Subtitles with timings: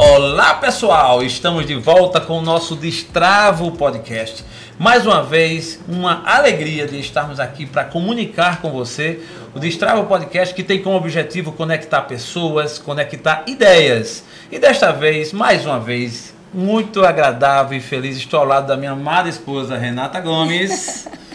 [0.00, 4.44] Olá pessoal, estamos de volta com o nosso Destravo Podcast.
[4.78, 9.20] Mais uma vez, uma alegria de estarmos aqui para comunicar com você
[9.52, 14.22] o Destravo Podcast que tem como objetivo conectar pessoas, conectar ideias.
[14.52, 18.92] E desta vez, mais uma vez, muito agradável e feliz, estou ao lado da minha
[18.92, 21.08] amada esposa Renata Gomes.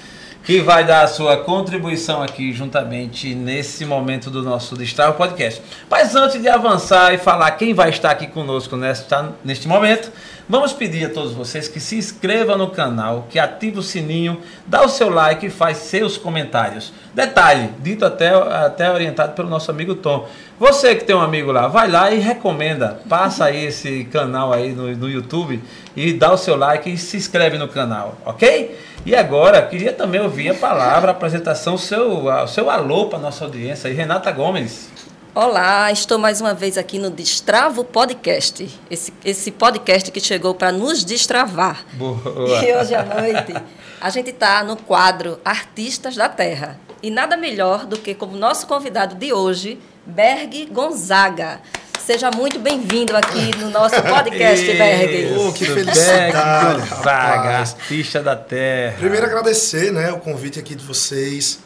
[0.44, 5.62] que vai dar a sua contribuição aqui juntamente nesse momento do nosso Destrava Podcast.
[5.90, 10.12] Mas antes de avançar e falar quem vai estar aqui conosco nesta, neste momento,
[10.48, 14.84] vamos pedir a todos vocês que se inscrevam no canal, que ative o sininho, dá
[14.84, 16.94] o seu like e faz seus comentários.
[17.14, 20.28] Detalhe, dito até, até orientado pelo nosso amigo Tom.
[20.60, 23.02] Você que tem um amigo lá, vai lá e recomenda.
[23.10, 25.62] Passa aí esse canal aí no, no YouTube
[25.96, 28.78] e dá o seu like e se inscreve no canal, ok?
[29.06, 33.44] E agora, queria também ouvir a palavra, a apresentação, o seu, seu alô para nossa
[33.44, 34.93] audiência aí, Renata Gomes.
[35.36, 38.70] Olá, estou mais uma vez aqui no Destravo Podcast.
[38.88, 41.84] Esse, esse podcast que chegou para nos destravar.
[41.94, 42.22] Boa.
[42.64, 43.52] E hoje à noite
[44.00, 46.80] a gente está no quadro Artistas da Terra.
[47.02, 51.60] E nada melhor do que como nosso convidado de hoje, Berg Gonzaga.
[52.00, 55.36] Seja muito bem-vindo aqui no nosso podcast, Berg.
[55.36, 58.98] Oh, que felicidade, Gonzaga, artista da terra.
[59.00, 61.60] Primeiro agradecer, né, o convite aqui de vocês.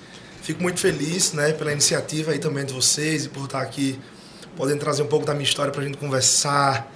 [0.48, 4.00] Fico muito feliz, né, pela iniciativa aí também de vocês e por estar aqui
[4.56, 6.90] podendo trazer um pouco da minha história para a gente conversar,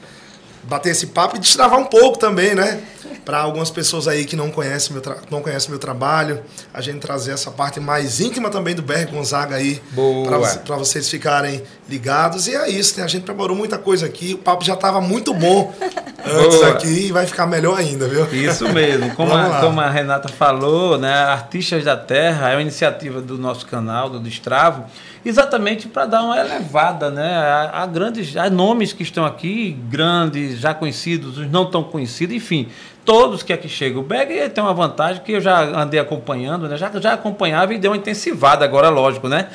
[0.63, 2.81] bater esse papo e destravar um pouco também, né?
[3.25, 6.41] Para algumas pessoas aí que não conhecem meu, não conhecem meu trabalho,
[6.73, 9.81] a gente trazer essa parte mais íntima também do Berg Gonzaga aí,
[10.65, 12.47] para vocês ficarem ligados.
[12.47, 13.03] E é isso, né?
[13.03, 15.75] A gente preparou muita coisa aqui, o papo já estava muito bom
[16.31, 16.69] antes Boa.
[16.69, 18.25] aqui e vai ficar melhor ainda, viu?
[18.33, 19.13] Isso mesmo.
[19.15, 21.13] Como, a, como a Renata falou, né?
[21.13, 24.85] Artistas da Terra é uma iniciativa do nosso canal, do Destravo
[25.23, 27.31] exatamente para dar uma elevada né,
[27.71, 32.67] a, grandes nomes que estão aqui, grandes, já conhecidos, os não tão conhecidos, enfim,
[33.05, 34.01] todos que aqui chegam.
[34.01, 37.77] O Berg tem uma vantagem que eu já andei acompanhando, né, já, já acompanhava e
[37.77, 39.47] deu uma intensivada agora, lógico, né?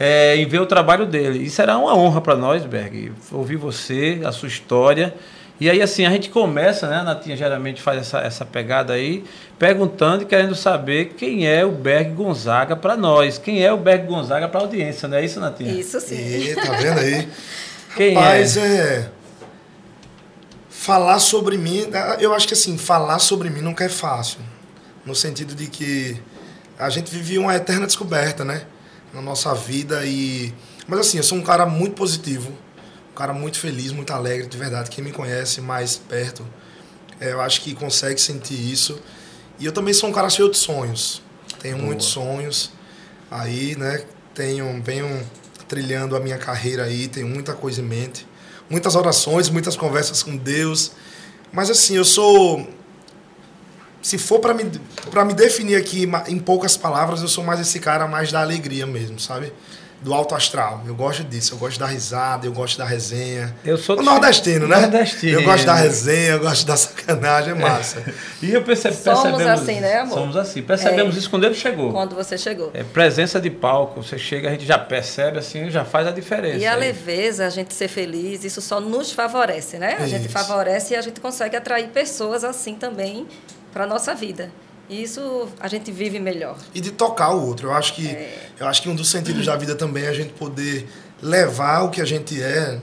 [0.00, 1.44] É, em ver o trabalho dele.
[1.44, 5.14] E será uma honra para nós, Berg, ouvir você, a sua história.
[5.62, 6.96] E aí, assim, a gente começa, né?
[6.96, 9.22] A Natinha geralmente faz essa, essa pegada aí,
[9.60, 13.38] perguntando e querendo saber quem é o Berg Gonzaga para nós.
[13.38, 15.72] Quem é o Berg Gonzaga para a audiência, não é isso, Natinha?
[15.72, 16.16] Isso sim.
[16.16, 17.28] E, tá vendo aí?
[17.96, 18.60] quem Rapaz, é?
[18.60, 19.10] é.
[20.68, 21.86] Falar sobre mim,
[22.18, 24.40] eu acho que assim, falar sobre mim nunca é fácil.
[25.06, 26.20] No sentido de que
[26.76, 28.62] a gente vive uma eterna descoberta, né?
[29.14, 30.52] Na nossa vida e.
[30.88, 32.50] Mas assim, eu sou um cara muito positivo
[33.22, 34.90] cara muito feliz, muito alegre, de verdade.
[34.90, 36.44] Quem me conhece mais perto,
[37.20, 39.00] é, eu acho que consegue sentir isso.
[39.60, 41.22] E eu também sou um cara cheio de sonhos.
[41.60, 41.86] Tenho Boa.
[41.86, 42.72] muitos sonhos.
[43.30, 45.24] Aí, né, tenho, venho
[45.68, 48.26] trilhando a minha carreira aí, tenho muita coisa em mente.
[48.68, 50.90] Muitas orações, muitas conversas com Deus.
[51.52, 52.66] Mas assim, eu sou
[54.02, 54.64] se for para me,
[55.12, 58.84] pra me definir aqui em poucas palavras, eu sou mais esse cara mais da alegria
[58.84, 59.52] mesmo, sabe?
[60.02, 60.82] Do alto astral.
[60.86, 63.54] Eu gosto disso, eu gosto da risada, eu gosto da resenha.
[63.64, 64.80] Eu sou o nordestino, né?
[64.80, 65.40] Nordestino.
[65.40, 68.00] Eu gosto da resenha, eu gosto da sacanagem, é massa.
[68.00, 68.12] É.
[68.42, 70.18] E eu percebo, somos percebemos assim, né, amor?
[70.18, 70.62] Somos assim.
[70.62, 71.18] Percebemos é.
[71.20, 71.92] isso quando ele chegou.
[71.92, 72.72] Quando você chegou.
[72.74, 76.58] É presença de palco, você chega, a gente já percebe assim, já faz a diferença.
[76.58, 79.96] E a leveza, a gente ser feliz, isso só nos favorece, né?
[79.98, 80.08] A isso.
[80.08, 83.28] gente favorece e a gente consegue atrair pessoas assim também
[83.72, 84.50] para nossa vida.
[84.88, 86.56] Isso a gente vive melhor.
[86.74, 87.68] E de tocar o outro.
[87.68, 88.50] Eu acho que, é.
[88.58, 90.88] eu acho que um dos sentidos da vida também é a gente poder
[91.22, 92.78] levar o que a gente é,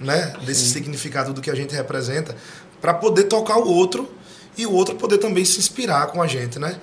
[0.00, 0.34] né?
[0.44, 0.72] Desse Sim.
[0.72, 2.34] significado do que a gente representa,
[2.80, 4.10] para poder tocar o outro
[4.56, 6.76] e o outro poder também se inspirar com a gente, né?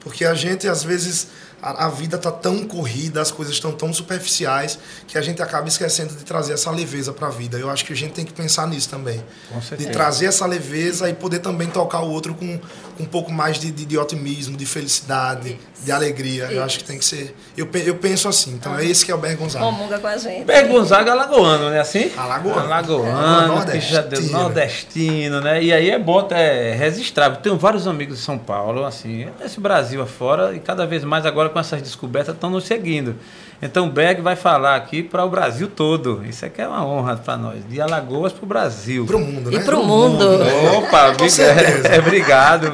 [0.00, 1.28] Porque a gente, às vezes,
[1.60, 5.66] a, a vida tá tão corrida, as coisas estão tão superficiais, que a gente acaba
[5.66, 7.58] esquecendo de trazer essa leveza para a vida.
[7.58, 9.22] Eu acho que a gente tem que pensar nisso também.
[9.52, 9.88] Com certeza.
[9.88, 12.60] De trazer essa leveza e poder também tocar o outro com,
[12.96, 15.84] com um pouco mais de, de, de otimismo, de felicidade, Isso.
[15.84, 16.44] de alegria.
[16.44, 16.54] Isso.
[16.54, 17.36] Eu acho que tem que ser.
[17.56, 18.54] Eu, eu penso assim.
[18.54, 19.64] Então é esse que é o Ber Gonzaga.
[19.64, 20.44] Comunga com a gente.
[20.44, 21.80] Ber Gonzaga é alagoano, né?
[21.80, 22.10] Assim?
[22.16, 22.60] Alagoano.
[22.60, 23.46] Alagoano, é.
[23.46, 24.32] nordestino.
[24.32, 25.62] nordestino, né?
[25.62, 27.36] E aí é bom até registrar.
[27.36, 31.48] Tenho vários amigos de São Paulo, assim, esse Brasil afora, e cada vez mais agora
[31.48, 33.16] com essas descobertas estão nos seguindo.
[33.60, 36.22] Então o Berg vai falar aqui para o Brasil todo.
[36.28, 37.66] Isso aqui é uma honra para nós.
[37.68, 39.06] De Alagoas para o Brasil.
[39.06, 39.56] Para o mundo, né?
[39.56, 40.28] E para o mundo.
[40.30, 40.76] mundo.
[40.78, 42.72] Opa, é, é, obrigado.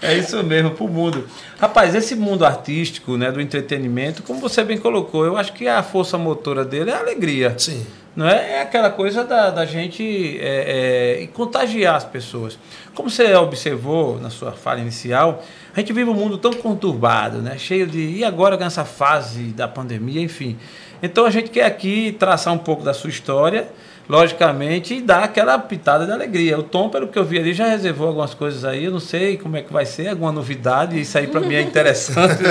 [0.00, 1.26] É isso mesmo, para o mundo.
[1.58, 5.82] Rapaz, esse mundo artístico, né, do entretenimento, como você bem colocou, eu acho que a
[5.82, 7.54] força motora dele é a alegria.
[7.56, 7.84] Sim.
[8.14, 8.52] Não é?
[8.52, 12.58] é aquela coisa da, da gente é, é, contagiar as pessoas.
[12.94, 15.44] Como você observou na sua fala inicial,
[15.76, 17.58] a gente vive um mundo tão conturbado, né?
[17.58, 17.98] cheio de.
[17.98, 20.56] E agora nessa fase da pandemia, enfim.
[21.02, 23.68] Então a gente quer aqui traçar um pouco da sua história,
[24.08, 26.58] logicamente, e dá aquela pitada de alegria.
[26.58, 28.86] O Tom, pelo que eu vi ali, já reservou algumas coisas aí.
[28.86, 30.98] Eu não sei como é que vai ser, alguma novidade.
[30.98, 32.42] Isso aí para mim é interessante.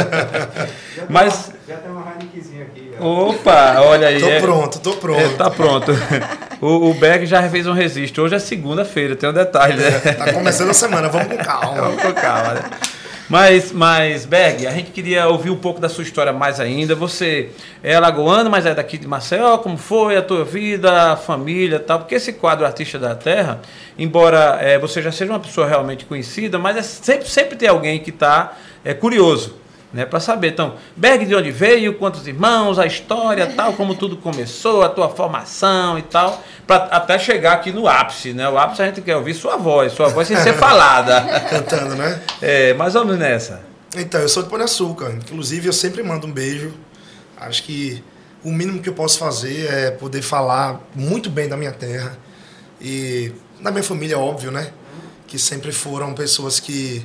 [1.10, 1.52] Mas.
[1.68, 2.92] Já tem uma Heinekenzinha aqui.
[3.00, 4.20] Opa, olha aí.
[4.20, 5.20] Tô é, pronto, tô pronto.
[5.20, 5.92] É, tá pronto.
[6.62, 8.24] O, o Berg já fez um registro.
[8.24, 10.00] Hoje é segunda-feira, tem um detalhe, né?
[10.14, 11.82] Tá começando a semana, vamos com calma.
[11.82, 12.62] Vamos com calma, né?
[13.28, 16.94] Mas, mas, Berg, a gente queria ouvir um pouco da sua história mais ainda.
[16.94, 17.50] Você
[17.82, 19.58] é alagoano, mas é daqui de Maceió.
[19.58, 22.00] Como foi a tua vida, a família tal?
[22.00, 23.62] Porque esse quadro Artista da Terra,
[23.98, 28.00] embora é, você já seja uma pessoa realmente conhecida, mas é sempre, sempre tem alguém
[28.00, 29.65] que está é, curioso
[29.96, 30.50] né, para saber.
[30.50, 35.08] Então, Berg de onde veio, quantos irmãos, a história, tal, como tudo começou, a tua
[35.08, 38.48] formação e tal, para até chegar aqui no ápice, né?
[38.50, 41.22] O ápice a gente quer ouvir sua voz, sua voz sem ser falada.
[41.50, 42.22] Cantando, né?
[42.42, 43.62] É, mais ou menos nessa.
[43.96, 45.12] Então, eu sou de Pão de Açúcar.
[45.14, 46.74] Inclusive, eu sempre mando um beijo.
[47.38, 48.04] Acho que
[48.44, 52.18] o mínimo que eu posso fazer é poder falar muito bem da minha terra
[52.82, 53.32] e
[53.62, 54.72] da minha família, óbvio, né?
[55.26, 57.02] Que sempre foram pessoas que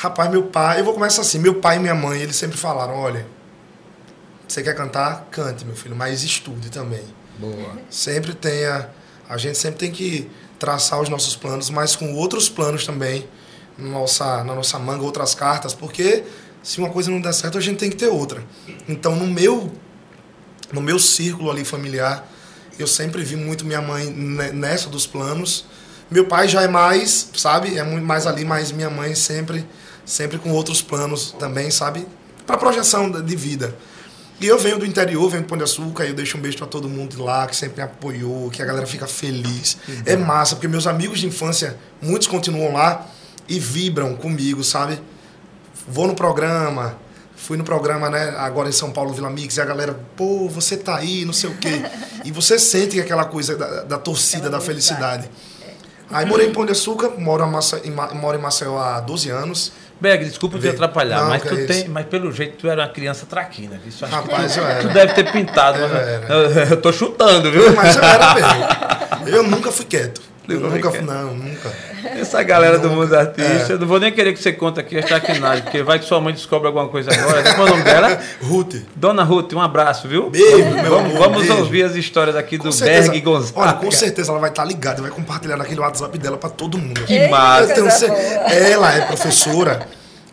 [0.00, 2.94] Rapaz, meu pai, eu vou começar assim, meu pai e minha mãe, eles sempre falaram,
[2.94, 3.26] olha,
[4.48, 5.28] você quer cantar?
[5.30, 7.04] Cante, meu filho, mas estude também.
[7.38, 7.76] Boa.
[7.90, 8.88] Sempre tenha,
[9.28, 13.28] a gente sempre tem que traçar os nossos planos, mas com outros planos também
[13.76, 16.24] na nossa, na nossa manga, outras cartas, porque
[16.62, 18.42] se uma coisa não der certo, a gente tem que ter outra.
[18.88, 19.70] Então, no meu
[20.72, 22.26] no meu círculo ali familiar,
[22.78, 25.66] eu sempre vi muito minha mãe nessa dos planos.
[26.10, 27.76] Meu pai já é mais, sabe?
[27.76, 29.68] É muito mais ali, mas minha mãe sempre
[30.10, 32.04] sempre com outros planos também, sabe?
[32.44, 33.76] Para projeção de vida.
[34.40, 36.58] E eu venho do interior, venho do Pão de Açúcar, e eu deixo um beijo
[36.58, 39.76] para todo mundo de lá, que sempre me apoiou, que a galera fica feliz.
[40.04, 43.06] É massa, porque meus amigos de infância, muitos continuam lá
[43.48, 45.00] e vibram comigo, sabe?
[45.86, 46.98] Vou no programa,
[47.36, 50.76] fui no programa, né, agora em São Paulo, Vila Mix, e a galera, pô, você
[50.76, 51.82] tá aí, não sei o quê.
[52.22, 55.30] E você sente aquela coisa da, da torcida, da felicidade.
[56.10, 59.72] Aí morei em Pão de Açúcar, moro em Maceió há 12 anos.
[60.00, 62.88] Berg, desculpa te atrapalhar, não, mas tu é tem, mas pelo jeito tu era uma
[62.88, 64.80] criança traquina, Isso Rapaz, tu, eu era.
[64.80, 67.74] Tu deve ter pintado, eu, eu, eu, tô chutando, viu?
[67.74, 69.00] Mas eu era mesmo.
[69.26, 70.29] Eu nunca fui quieto.
[70.54, 71.72] Eu nunca fui, não, nunca.
[72.04, 72.88] Essa galera nunca.
[72.88, 73.72] do mundo artista, é.
[73.72, 76.20] eu não vou nem querer que você conte aqui a traquinagem, porque vai que sua
[76.20, 77.54] mãe descobre alguma coisa agora.
[77.54, 78.20] Qual é o nome dela?
[78.42, 78.76] Ruth.
[78.96, 80.30] Dona Ruth, um abraço, viu?
[80.30, 81.58] Beijo, vamos, meu vamos, amor, vamos beijo.
[81.58, 83.60] ouvir as histórias aqui com do certeza, Berg Gonzaga.
[83.60, 87.02] Olha, com certeza ela vai estar ligada, vai compartilhar naquele WhatsApp dela para todo mundo.
[87.02, 88.06] Que massa.
[88.46, 89.86] Ela é professora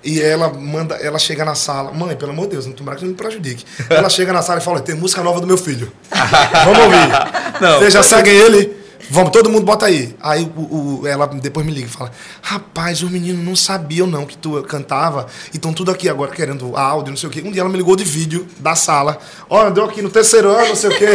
[0.04, 3.04] e ela manda, ela chega na sala, mãe, pelo amor de Deus, não tomara que
[3.04, 3.66] não me prejudique.
[3.90, 5.92] Ela chega na sala e fala: tem música nova do meu filho.
[6.64, 7.62] Vamos ouvir.
[7.62, 8.77] Não, Vocês já seguem ele?
[9.10, 10.16] Vamos, todo mundo bota aí.
[10.22, 12.12] Aí o, o, ela depois me liga e fala:
[12.42, 15.28] Rapaz, os meninos não sabiam não que tu cantava.
[15.54, 17.42] E estão tudo aqui agora querendo áudio, não sei o quê.
[17.46, 19.18] Um dia ela me ligou de vídeo da sala.
[19.50, 21.08] Olha, deu aqui no terceiro ano, não sei o quê.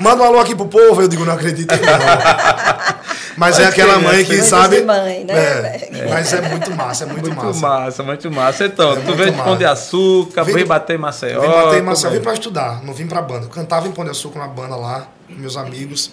[0.00, 1.00] Manda um alô aqui pro povo.
[1.00, 3.08] Eu digo: Não acredito, não.
[3.38, 4.82] Mas, é aquela mãe que sabe.
[4.82, 5.34] Mãe, né?
[5.34, 7.60] É, mas é muito massa, é muito, muito massa.
[7.60, 8.02] massa.
[8.02, 11.40] Muito massa, Então, é tu veio de Pão de Açúcar, veio bater em Maceió.
[11.40, 13.46] Vim bater em Maceió, vim pra estudar, não vim pra banda.
[13.46, 16.10] Eu cantava em Pão de Açúcar, uma banda lá, com meus amigos.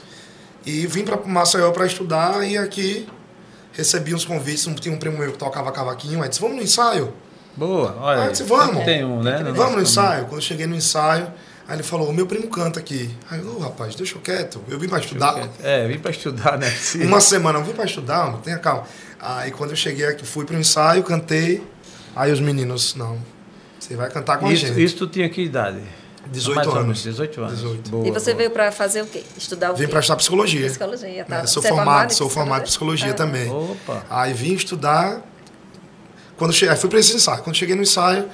[0.66, 3.08] E vim para Maceió para estudar e aqui
[3.72, 4.68] recebi uns convites.
[4.80, 7.14] Tinha um primo meu que tocava cavaquinho, aí disse, vamos no ensaio.
[7.56, 8.22] Boa, olha.
[8.22, 8.84] Aí eu disse, vamos.
[8.84, 9.44] Tem um, né?
[9.56, 10.26] vamos no ensaio.
[10.26, 11.32] Quando eu cheguei no ensaio,
[11.68, 13.10] aí ele falou, meu primo canta aqui.
[13.30, 14.62] Aí eu, oh, rapaz, deixa eu quieto.
[14.68, 15.50] Eu vim para estudar.
[15.62, 16.70] É, vim para estudar, né?
[16.70, 17.04] Sim.
[17.06, 18.84] Uma semana, eu vim para estudar, mano, tenha calma.
[19.20, 21.63] Aí quando eu cheguei aqui, fui para o ensaio, cantei.
[22.16, 23.20] Aí os meninos, não,
[23.80, 24.84] você vai cantar com isso, a gente.
[24.84, 25.82] Isso tu tinha que idade?
[26.32, 27.03] 18 Mais anos.
[27.03, 27.55] 18 anos.
[27.55, 27.89] 18.
[27.89, 28.38] Boa, e você boa.
[28.38, 29.24] veio para fazer o quê?
[29.38, 29.88] Estudar o Vim quê?
[29.89, 30.67] para estudar psicologia.
[30.67, 31.38] Psicologia, tá.
[31.38, 33.13] É, sou você formado, é sou formado em psicologia ah.
[33.13, 33.51] também.
[33.51, 34.03] Opa.
[34.10, 35.22] Aí vim estudar.
[36.38, 37.41] Quando cheguei, aí fui para esse ensaio.
[37.44, 38.27] Quando cheguei no ensaio,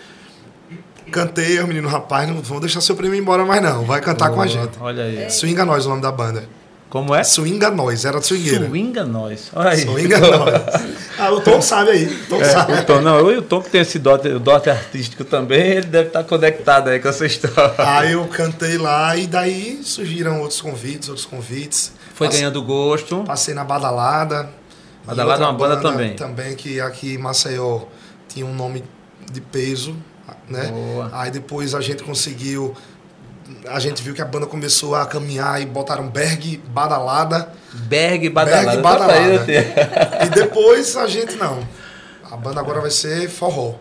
[1.11, 3.85] cantei, o menino, rapaz, não vou deixar seu primo ir embora mais não.
[3.85, 4.37] Vai cantar Boa.
[4.37, 4.77] com a gente.
[4.79, 5.29] Olha aí.
[5.29, 6.47] Swinga Nós, o nome da banda.
[6.89, 7.23] Como é?
[7.23, 8.67] Swinga Nós, era swingueira.
[8.67, 9.49] Swinga Nós.
[9.53, 9.81] Olha aí.
[9.81, 10.53] Swinga Nós.
[11.21, 12.05] Ah, o Tom sabe aí.
[12.05, 12.73] O Tom é, sabe.
[12.73, 15.61] O Tom, não, eu e o Tom que tem esse dote, o dote artístico também,
[15.61, 17.75] ele deve estar conectado aí com essa história.
[17.77, 21.93] Aí eu cantei lá e daí surgiram outros convites, outros convites.
[22.15, 23.23] Foi Passei, ganhando gosto.
[23.23, 24.49] Passei na Badalada.
[25.05, 26.15] Badalada é uma banda, banda também.
[26.15, 27.81] Também que aqui em Maceió
[28.27, 28.83] tinha um nome
[29.31, 29.95] de peso,
[30.49, 30.67] né?
[30.67, 31.09] Boa.
[31.13, 32.75] Aí depois a gente conseguiu
[33.67, 37.53] a gente viu que a banda começou a caminhar e botaram Berg Badalada.
[37.73, 38.71] Berg Badalada.
[38.71, 40.25] Berg Badalada.
[40.25, 41.67] e depois a gente não.
[42.29, 43.75] A banda agora vai ser forró.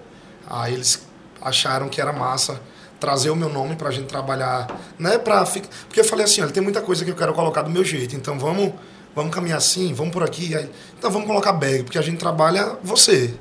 [0.49, 1.03] Aí eles
[1.41, 2.61] acharam que era massa
[3.00, 6.62] trazer o meu nome pra gente trabalhar, né, para porque eu falei assim, olha, tem
[6.62, 8.75] muita coisa que eu quero colocar do meu jeito, então vamos,
[9.17, 12.77] vamos caminhar assim, vamos por aqui, aí, então vamos colocar Berg, porque a gente trabalha
[12.83, 13.35] você.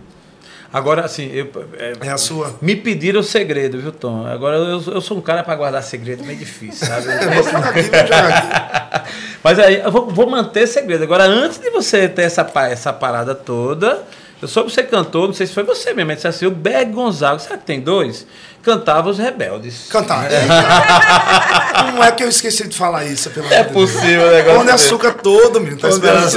[0.72, 1.50] Agora, assim, eu,
[1.80, 2.56] é, É a sua.
[2.62, 4.28] me pediram o segredo, viu, Tom?
[4.28, 7.06] Agora, eu, eu sou um cara para guardar segredo meio difícil, sabe?
[7.44, 9.10] Jogar aqui.
[9.44, 11.04] Mas aí, eu vou, vou manter segredo.
[11.04, 14.04] Agora, antes de você ter essa, essa parada toda,
[14.42, 16.52] eu soube que você cantou, não sei se foi você mesmo, mas disse assim, o
[16.52, 18.26] Berg Gonzaga, sabe que tem dois?
[18.62, 19.88] Cantava os rebeldes.
[19.90, 20.28] Cantar.
[21.94, 24.66] Não é que eu esqueci de falar isso, pelo É amor possível o negócio Pão
[24.66, 25.80] de açúcar todo, menino.
[25.80, 26.30] Tá esperando.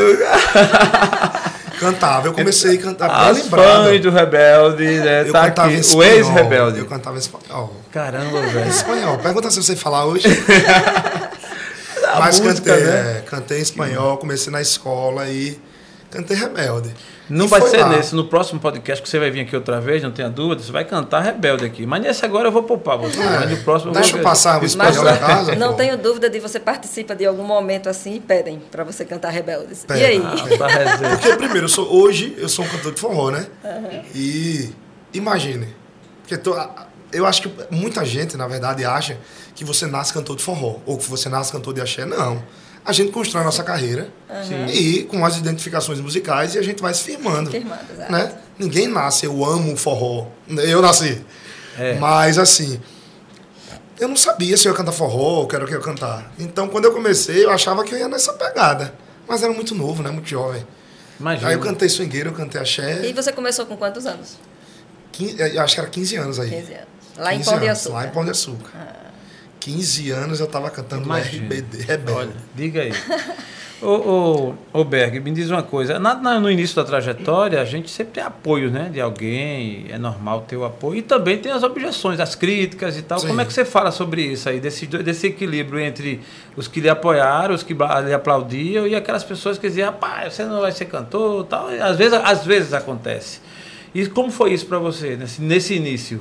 [1.82, 2.28] Cantava.
[2.28, 3.84] Eu comecei a cantar As bem lembrado.
[3.84, 5.20] fãs do rebelde, né?
[5.28, 5.76] Eu Tá cantava aqui.
[5.76, 6.14] em O espanhol.
[6.14, 6.78] ex-rebelde.
[6.78, 7.76] Eu cantava em espanhol.
[7.90, 8.68] Caramba, velho.
[8.70, 9.18] Espanhol.
[9.18, 10.26] Pergunta se você falar hoje.
[12.18, 13.16] Mas música, cantei, né?
[13.18, 15.58] é, cantei em espanhol, comecei na escola e
[16.10, 16.94] cantei rebelde.
[17.30, 17.88] Não E vai ser lá.
[17.90, 20.72] nesse, no próximo podcast que você vai vir aqui outra vez, não tenha dúvida, você
[20.72, 21.86] vai cantar Rebelde aqui.
[21.86, 23.18] Mas nesse agora eu vou poupar você.
[23.20, 25.54] É, mas no próximo deixa vou eu passar o espanhol da casa.
[25.54, 25.74] não pô.
[25.74, 29.84] tenho dúvida de você participa de algum momento assim e pedem para você cantar Rebeldes.
[29.84, 30.04] E Pedem.
[30.04, 30.22] aí?
[30.24, 31.08] Ah, tá.
[31.16, 33.46] Porque primeiro, eu sou, hoje eu sou um cantor de forró, né?
[34.14, 34.70] E
[35.14, 35.68] imagine,
[36.22, 36.56] porque tô-
[37.12, 39.18] eu acho que muita gente, na verdade, acha
[39.54, 42.04] que você nasce cantor de forró ou que você nasce cantor de axé.
[42.04, 42.42] Não.
[42.84, 44.08] A gente constrói a nossa carreira
[44.46, 44.66] Sim.
[44.66, 47.50] e com as identificações musicais e a gente vai se firmando.
[47.50, 48.10] Firmando, exato.
[48.10, 48.32] né?
[48.58, 50.26] Ninguém nasce, eu amo forró.
[50.48, 51.24] Eu nasci.
[51.78, 51.94] É.
[51.94, 52.80] Mas assim,
[54.00, 55.84] eu não sabia se eu ia cantar forró ou que era o que eu ia
[55.84, 56.32] cantar.
[56.38, 58.92] Então quando eu comecei, eu achava que eu ia nessa pegada.
[59.28, 60.10] Mas era muito novo, né?
[60.10, 60.66] Muito jovem.
[61.20, 61.48] Imagina.
[61.48, 63.06] Aí eu cantei swingueiro, eu cantei axé.
[63.06, 64.38] E você começou com quantos anos?
[65.12, 66.50] 15, eu acho que era 15 anos aí.
[66.50, 66.86] 15 anos.
[67.16, 67.94] Lá em 15 Pão de Açúcar.
[67.94, 69.01] Lá em Pão de Açúcar.
[69.64, 71.44] 15 anos eu tava cantando Imagina.
[71.44, 72.18] RBD, Rebelde.
[72.20, 72.92] Olha, diga aí.
[73.84, 75.98] Ô, ô, ô Berg, me diz uma coisa.
[75.98, 79.98] Na- na- no início da trajetória, a gente sempre tem apoio né, de alguém, é
[79.98, 80.98] normal ter o apoio.
[80.98, 83.18] E também tem as objeções, as críticas e tal.
[83.18, 83.26] Sim.
[83.26, 86.20] Como é que você fala sobre isso aí, desse, desse equilíbrio entre
[86.56, 90.44] os que lhe apoiaram, os que lhe aplaudiam e aquelas pessoas que diziam, rapaz, você
[90.44, 91.72] não vai ser cantor tal.
[91.72, 93.40] E às vezes, às vezes acontece.
[93.92, 96.20] E como foi isso para você, nesse, nesse início?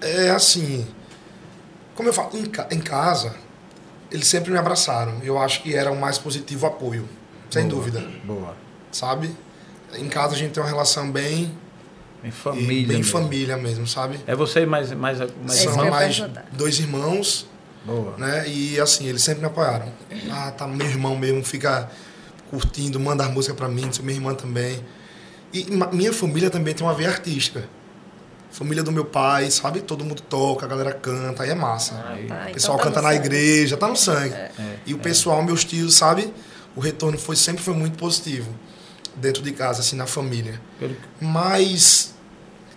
[0.00, 0.84] É assim,
[1.94, 3.34] como eu falo, em, ca- em casa,
[4.10, 5.18] eles sempre me abraçaram.
[5.22, 7.08] Eu acho que era o mais positivo apoio,
[7.50, 8.56] sem Boa, dúvida, Boa.
[8.90, 9.30] sabe?
[9.96, 11.52] Em casa a gente tem uma relação bem
[12.22, 12.86] Em família.
[12.88, 13.04] bem mesmo.
[13.12, 14.20] família mesmo, sabe?
[14.26, 15.30] É você e mais, mais, mais
[15.66, 17.46] É São ia mais dois irmãos,
[17.84, 18.16] Boa.
[18.16, 18.48] né?
[18.48, 19.92] E assim, eles sempre me apoiaram.
[20.30, 21.90] Ah, tá, meu irmão mesmo fica
[22.50, 24.84] curtindo, manda as músicas pra mim, minha irmã também.
[25.52, 27.64] E minha família também tem uma veia artística.
[28.52, 29.80] Família do meu pai, sabe?
[29.80, 32.04] Todo mundo toca, a galera canta, aí é massa.
[32.08, 32.26] Aí.
[32.26, 33.26] Tá, O então pessoal tá canta na sangue.
[33.26, 34.34] igreja, tá no sangue.
[34.34, 34.50] É,
[34.86, 36.32] e o pessoal, meus tios, sabe?
[36.74, 38.50] O retorno foi sempre foi muito positivo
[39.16, 40.60] dentro de casa, assim, na família.
[40.78, 42.12] Pelo- Mas,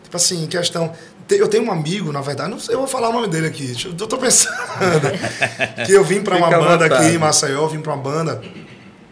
[0.04, 0.94] tipo assim, questão.
[1.30, 3.66] Eu tenho um amigo, na verdade, não sei, eu vou falar o nome dele aqui.
[3.68, 4.54] deixa Eu eu tô pensando.
[5.86, 7.06] que eu vim pra uma Fica banda vontade.
[7.06, 8.42] aqui em Maceió, vim pra uma banda.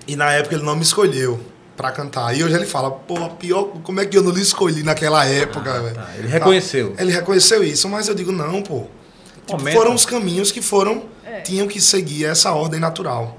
[0.08, 1.40] E na época ele não me escolheu
[1.82, 2.38] pra cantar.
[2.38, 5.82] E hoje ele fala, pô, pior, como é que eu não lhe escolhi naquela época,
[5.82, 5.96] velho?
[5.96, 6.10] tá.
[6.18, 6.94] Ele reconheceu.
[6.98, 8.84] Ele reconheceu isso, mas eu digo, não, pô.
[9.48, 11.40] Tipo, foram os caminhos que foram, É.
[11.42, 13.36] tinham que seguir essa ordem natural.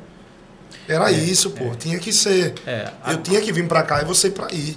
[0.88, 1.70] Era isso, pô.
[1.78, 2.54] Tinha que ser.
[2.66, 4.76] É, a- Eu tinha que vir pra cá e você pra ir.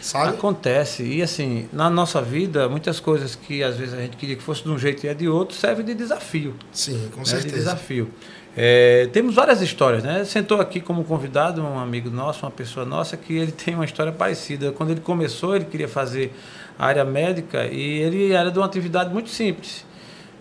[0.00, 0.28] Sabe?
[0.30, 1.02] Acontece.
[1.02, 4.62] E assim, na nossa vida, muitas coisas que às vezes a gente queria que fosse
[4.62, 6.54] de um jeito e é de outro, serve de desafio.
[6.72, 7.56] Sim, com né, de certeza.
[7.56, 8.08] desafio.
[8.56, 10.24] É, temos várias histórias, né?
[10.24, 14.12] Sentou aqui como convidado um amigo nosso, uma pessoa nossa, que ele tem uma história
[14.12, 14.72] parecida.
[14.72, 16.32] Quando ele começou, ele queria fazer
[16.78, 19.84] a área médica e ele era de uma atividade muito simples.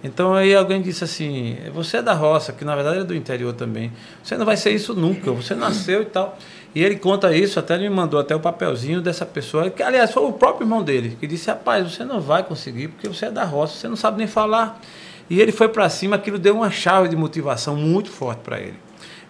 [0.01, 3.54] Então aí alguém disse assim, você é da roça, que na verdade é do interior
[3.54, 3.92] também.
[4.24, 6.38] Você não vai ser isso nunca, você nasceu e tal.
[6.74, 10.12] E ele conta isso, até ele me mandou até o papelzinho dessa pessoa, que aliás
[10.12, 13.32] foi o próprio irmão dele, que disse, rapaz, você não vai conseguir, porque você é
[13.32, 14.80] da roça, você não sabe nem falar.
[15.29, 18.75] E ele foi para cima, aquilo deu uma chave de motivação muito forte para ele.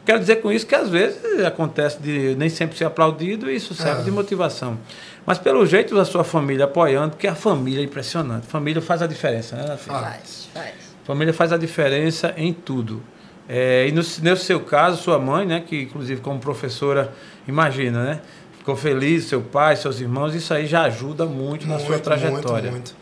[0.05, 3.75] Quero dizer com isso que às vezes acontece de nem sempre ser aplaudido e isso
[3.75, 4.03] serve É.
[4.05, 4.77] de motivação.
[5.25, 8.47] Mas pelo jeito da sua família apoiando, porque a família é impressionante.
[8.47, 9.65] Família faz a diferença, né?
[9.67, 9.79] Nath?
[9.81, 10.73] Faz, faz.
[11.03, 13.03] Família faz a diferença em tudo.
[13.47, 17.13] É, e no, no seu caso, sua mãe, né, que inclusive como professora,
[17.47, 18.21] imagina, né?
[18.57, 22.71] Ficou feliz, seu pai, seus irmãos, isso aí já ajuda muito, na sua Muito, trajetória.
[22.71, 22.95] Muito, muito.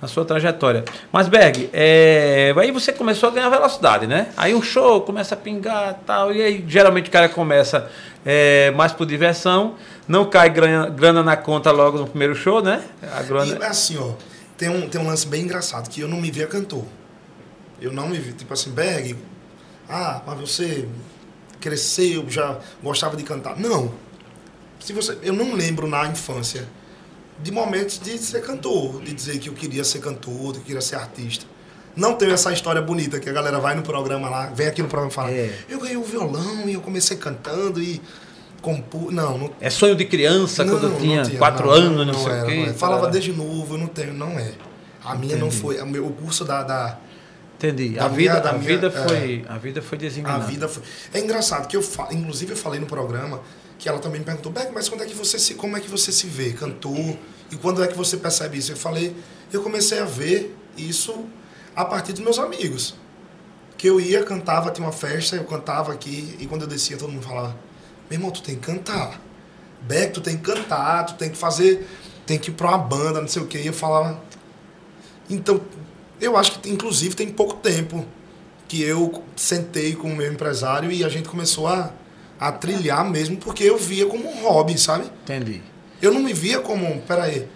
[0.00, 0.84] Na sua trajetória.
[1.10, 4.28] Mas, Berg, é, aí você começou a ganhar velocidade, né?
[4.36, 7.90] Aí um show começa a pingar tal, e aí geralmente o cara começa
[8.24, 9.74] é, mais por diversão,
[10.06, 12.82] não cai grana, grana na conta logo no primeiro show, né?
[13.12, 14.12] A grana, E assim, ó,
[14.56, 16.84] tem um, tem um lance bem engraçado, que eu não me via cantor.
[17.80, 19.16] Eu não me vi, tipo assim, Berg,
[19.88, 20.88] ah, mas você
[21.60, 23.56] cresceu, já gostava de cantar.
[23.58, 23.92] Não.
[24.80, 26.68] Se você, eu não lembro na infância
[27.42, 30.80] de momentos de ser cantor, de dizer que eu queria ser cantor, que eu queria
[30.80, 31.44] ser artista.
[31.96, 34.88] Não tenho essa história bonita que a galera vai no programa lá, vem aqui no
[34.88, 35.52] programa e fala, É.
[35.68, 38.00] eu ganhei o violão e eu comecei cantando e
[38.62, 39.10] compu...
[39.10, 39.50] Não, não.
[39.60, 42.42] É sonho de criança, não, quando eu tinha, tinha, quatro não, anos, não, sei era,
[42.44, 42.54] o quê.
[42.56, 42.74] não era.
[42.74, 44.52] Falava Era- desde novo, eu não tenho, não é.
[45.04, 45.62] A minha não Entendi.
[45.62, 45.80] foi.
[45.80, 46.98] O meu- curso da, da,
[47.56, 47.90] Entendi.
[47.90, 48.90] Da A minha- vida, da a minha- vida é.
[48.90, 50.44] foi, a vida foi A designada.
[50.44, 50.82] vida foi.
[51.12, 52.08] É engraçado que eu fa...
[52.12, 53.40] inclusive eu falei no programa
[53.78, 55.88] que ela também me perguntou, Beck, mas quando é que você se como é que
[55.88, 57.16] você se vê, cantor?
[57.50, 58.72] E quando é que você percebe isso?
[58.72, 59.16] Eu falei,
[59.52, 61.24] eu comecei a ver isso
[61.74, 62.94] a partir dos meus amigos.
[63.76, 67.12] Que eu ia, cantava, tinha uma festa, eu cantava aqui, e quando eu descia, todo
[67.12, 67.56] mundo falava,
[68.10, 69.20] meu irmão, tu tem que cantar.
[69.82, 71.86] Beck, tu tem que cantar, tu tem que fazer,
[72.26, 73.60] tem que ir pra uma banda, não sei o quê.
[73.62, 74.20] E eu falava.
[75.30, 75.60] Então,
[76.20, 78.04] eu acho que inclusive tem pouco tempo
[78.66, 81.92] que eu sentei com o meu empresário e a gente começou a,
[82.38, 85.10] a trilhar mesmo, porque eu via como um hobby, sabe?
[85.24, 85.62] Entendi.
[86.00, 87.48] Eu não me via como, peraí,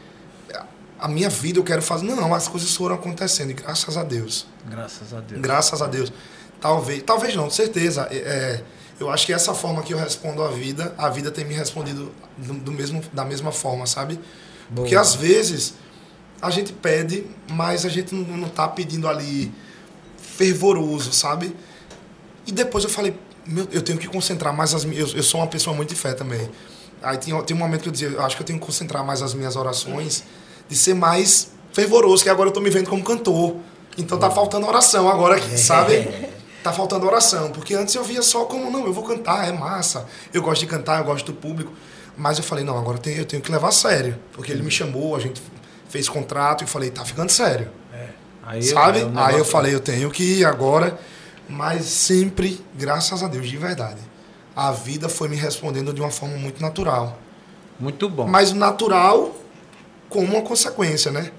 [0.98, 2.04] a minha vida eu quero fazer.
[2.04, 4.46] Não, as coisas foram acontecendo, e graças a Deus.
[4.64, 5.40] Graças a Deus.
[5.40, 6.12] Graças a Deus.
[6.60, 8.06] Talvez, talvez não, certeza.
[8.10, 8.64] É, é,
[9.00, 12.12] eu acho que essa forma que eu respondo à vida, a vida tem me respondido
[12.38, 14.18] do, do mesmo, da mesma forma, sabe?
[14.72, 15.00] Porque Boa.
[15.00, 15.74] às vezes
[16.40, 19.52] a gente pede, mas a gente não, não tá pedindo ali
[20.16, 21.54] fervoroso, sabe?
[22.46, 25.10] E depois eu falei, meu, eu tenho que concentrar mais as minhas.
[25.10, 26.50] Eu, eu sou uma pessoa muito de fé também.
[27.02, 29.04] Aí tem, tem um momento que eu dizia, eu acho que eu tenho que concentrar
[29.04, 30.24] mais as minhas orações,
[30.68, 33.56] de ser mais fervoroso, que agora eu tô me vendo como cantor.
[33.98, 36.08] Então tá faltando oração agora, sabe?
[36.62, 40.06] Tá faltando oração, porque antes eu via só como, não, eu vou cantar, é massa.
[40.32, 41.72] Eu gosto de cantar, eu gosto do público.
[42.16, 44.16] Mas eu falei, não, agora eu tenho, eu tenho que levar a sério.
[44.32, 45.42] Porque ele me chamou, a gente
[45.88, 47.68] fez contrato e falei, tá ficando sério.
[48.44, 49.00] Aí, Sabe?
[49.00, 50.98] é um Aí eu falei, eu tenho que ir agora,
[51.52, 54.00] mas sempre, graças a Deus, de verdade.
[54.56, 57.18] A vida foi me respondendo de uma forma muito natural.
[57.78, 58.26] Muito bom.
[58.26, 59.34] Mas natural
[60.08, 61.30] como uma consequência, né?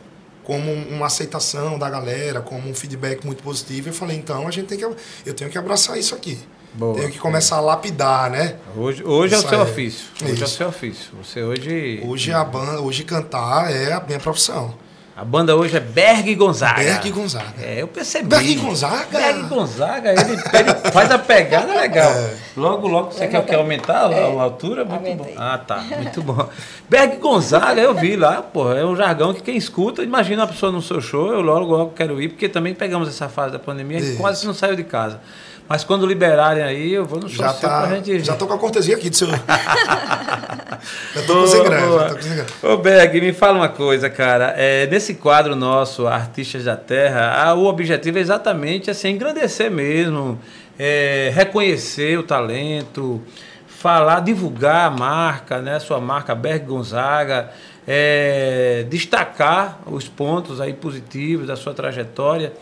[0.44, 3.90] Como uma aceitação da galera, como um feedback muito positivo.
[3.90, 4.86] Eu falei, então a gente tem que.
[5.26, 6.40] Eu tenho que abraçar isso aqui.
[6.74, 6.96] Boa.
[6.96, 8.56] Tenho que começar a lapidar, né?
[8.76, 9.70] Hoje, hoje é o Isso seu aí.
[9.70, 10.06] ofício.
[10.22, 10.58] Hoje é o Isso.
[10.58, 11.12] seu ofício.
[11.22, 12.04] Você hoje.
[12.06, 14.74] Hoje a banda, hoje cantar é a minha profissão.
[15.16, 16.82] A banda hoje é Berg Gonzaga.
[16.84, 17.62] Berg Gonzaga.
[17.62, 18.28] É, eu percebi.
[18.30, 19.06] Berg Gonzaga?
[19.12, 22.12] Berg Gonzaga, ele, ele faz a pegada legal.
[22.12, 22.34] É.
[22.58, 23.54] Logo, logo, você quer o quê?
[23.54, 24.84] aumentar a, a altura?
[24.84, 25.36] Muito Aumentei.
[25.36, 25.42] bom.
[25.42, 25.78] Ah, tá.
[25.82, 26.50] Muito bom.
[26.90, 30.72] Berg Gonzaga, eu vi lá, pô, é um jargão que quem escuta, imagina uma pessoa
[30.72, 34.00] no seu show, eu logo, logo quero ir, porque também pegamos essa fase da pandemia,
[34.00, 35.22] a gente quase não saiu de casa.
[35.68, 37.82] Mas quando liberarem aí, eu vou no show Já tá.
[37.88, 39.28] pra gente Já tô com a cortesia aqui do seu.
[41.16, 42.64] já tô com os ingressos.
[42.64, 44.54] Ô Berg, me fala uma coisa, cara.
[44.58, 50.40] É, nesse quadro nosso, Artistas da Terra, a- o objetivo é exatamente assim, engrandecer mesmo,
[50.78, 53.22] é, reconhecer o talento,
[53.68, 55.80] falar, divulgar a marca, né?
[55.80, 57.50] Sua marca Berg Gonzaga,
[57.88, 62.54] é, destacar os pontos aí positivos da sua trajetória.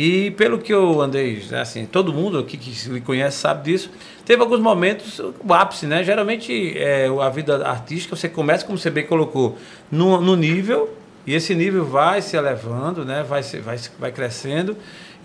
[0.00, 3.90] E pelo que eu andei, né, assim, todo mundo aqui que lhe conhece sabe disso,
[4.24, 6.04] teve alguns momentos, o ápice, né?
[6.04, 9.58] Geralmente é, a vida artística, você começa, como você bem colocou,
[9.90, 13.24] no, no nível, e esse nível vai se elevando, né?
[13.24, 14.76] vai, se, vai, vai crescendo,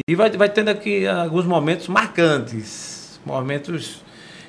[0.09, 4.02] e vai, vai tendo aqui alguns momentos marcantes, momentos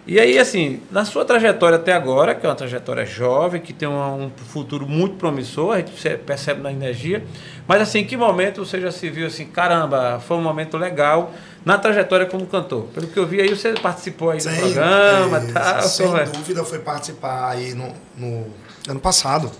[0.06, 3.88] e aí, assim, na sua trajetória até agora, que é uma trajetória jovem, que tem
[3.88, 7.24] um futuro muito promissor, a gente percebe na energia,
[7.66, 11.32] mas assim, em que momento você já se viu assim, caramba, foi um momento legal
[11.64, 12.82] na trajetória como cantor?
[12.92, 15.82] Pelo que eu vi aí, você participou aí do Sem- programa é, e tal.
[15.82, 16.24] Sem como é?
[16.24, 18.46] dúvida foi participar aí no, no
[18.86, 19.50] ano passado.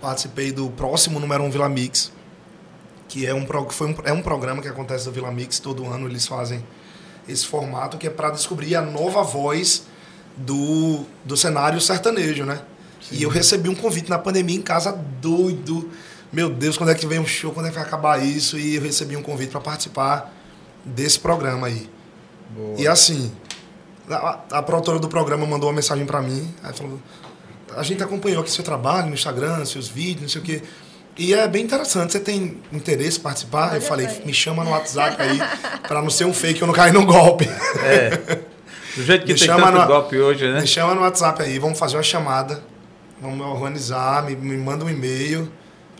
[0.00, 2.12] Participei do próximo número 1 Vila Mix,
[3.08, 6.08] que é um, foi um, é um programa que acontece no Vila Mix, todo ano
[6.08, 6.64] eles fazem
[7.28, 9.84] esse formato, que é para descobrir a nova voz
[10.36, 12.60] do, do cenário sertanejo, né?
[13.10, 15.90] E eu recebi um convite na pandemia em casa doido.
[16.32, 17.52] Meu Deus, quando é que vem um show?
[17.52, 18.58] Quando é que vai acabar isso?
[18.58, 20.32] E eu recebi um convite para participar
[20.84, 21.88] desse programa aí.
[22.50, 22.80] Boa.
[22.80, 23.30] E assim,
[24.08, 27.00] a, a produtora do programa mandou uma mensagem pra mim, aí falou,
[27.76, 30.62] a gente acompanhou aqui seu trabalho no Instagram, seus vídeos, não sei o quê.
[31.16, 33.68] E é bem interessante, você tem interesse em participar?
[33.70, 34.26] Olha eu falei, aí.
[34.26, 35.38] me chama no WhatsApp aí,
[35.86, 37.48] pra não ser um fake, eu não cair num golpe.
[37.84, 38.10] É.
[38.96, 40.60] Do jeito que Me tem chama tanto no- golpe hoje, né?
[40.60, 42.62] Me chama no WhatsApp aí, vamos fazer uma chamada,
[43.20, 45.50] vamos organizar, me, me manda um e-mail,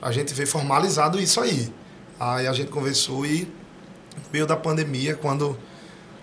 [0.03, 1.73] a gente ver formalizado isso aí.
[2.19, 3.43] Aí a gente conversou e
[4.17, 5.57] no meio da pandemia, quando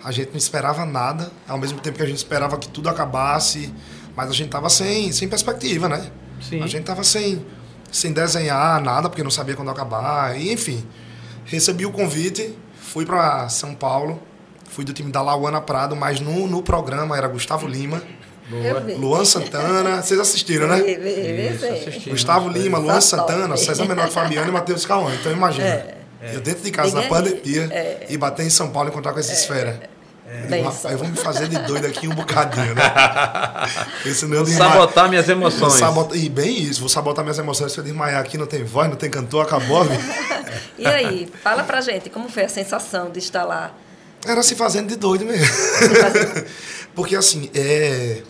[0.04, 3.72] a gente não esperava nada, ao mesmo tempo que a gente esperava que tudo acabasse,
[4.16, 6.10] mas a gente tava sem, sem perspectiva, né?
[6.40, 6.62] Sim.
[6.62, 7.44] A gente tava sem,
[7.92, 10.84] sem desenhar nada, porque não sabia quando acabar, e, enfim.
[11.44, 14.20] Recebi o convite, fui para São Paulo,
[14.70, 18.02] fui do time da Lauana Prado, mas no, no programa era Gustavo Lima.
[18.98, 20.78] Luan Santana, vocês assistiram, né?
[20.80, 21.68] Isso, sim.
[21.72, 22.10] assisti.
[22.10, 23.00] Gustavo Lima, Luan.
[23.00, 25.14] Santana, César Menor Fabiano e Matheus Cauã.
[25.14, 25.66] Então imagina.
[25.66, 25.96] É.
[26.34, 29.18] Eu dentro de casa na Ninguém- pandemia e bater em São Paulo e encontrar com
[29.20, 29.90] essa esfera.
[30.32, 32.82] Rapaz, eu vou me fazer de doido aqui um bocadinho, né?
[34.56, 35.74] Sabotar minhas emoções.
[35.74, 36.16] Sabota...
[36.16, 37.72] E bem isso, vou sabotar minhas emoções.
[37.72, 39.84] Se eu desmaiar aqui, não tem voz, não tem cantor, acabou,
[40.78, 43.72] e aí, fala pra gente, como foi a sensação de estar lá?
[44.26, 45.46] Era se fazendo de doido mesmo.
[46.94, 48.22] Porque assim, é.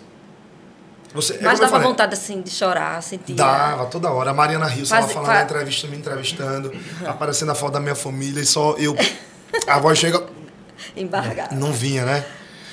[1.14, 3.34] Você, é Mas dava falei, vontade assim de chorar, sentir.
[3.34, 4.30] Dava, toda hora.
[4.30, 5.38] A Mariana Rios estava falando faz...
[5.40, 7.10] na entrevista, me entrevistando, uhum.
[7.10, 8.96] aparecendo a foto da minha família e só eu.
[9.66, 10.31] A voz chega.
[10.96, 11.54] Embargada.
[11.54, 12.24] Não vinha, né?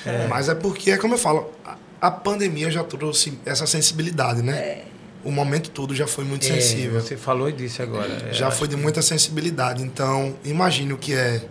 [0.04, 0.26] É.
[0.28, 4.58] Mas é porque, é como eu falo, a, a pandemia já trouxe essa sensibilidade, né?
[4.58, 4.84] É.
[5.22, 7.00] O momento todo já foi muito é, sensível.
[7.00, 8.30] Você falou disso agora.
[8.30, 9.82] É, já foi de muita sensibilidade.
[9.82, 11.42] Então, imagine o que é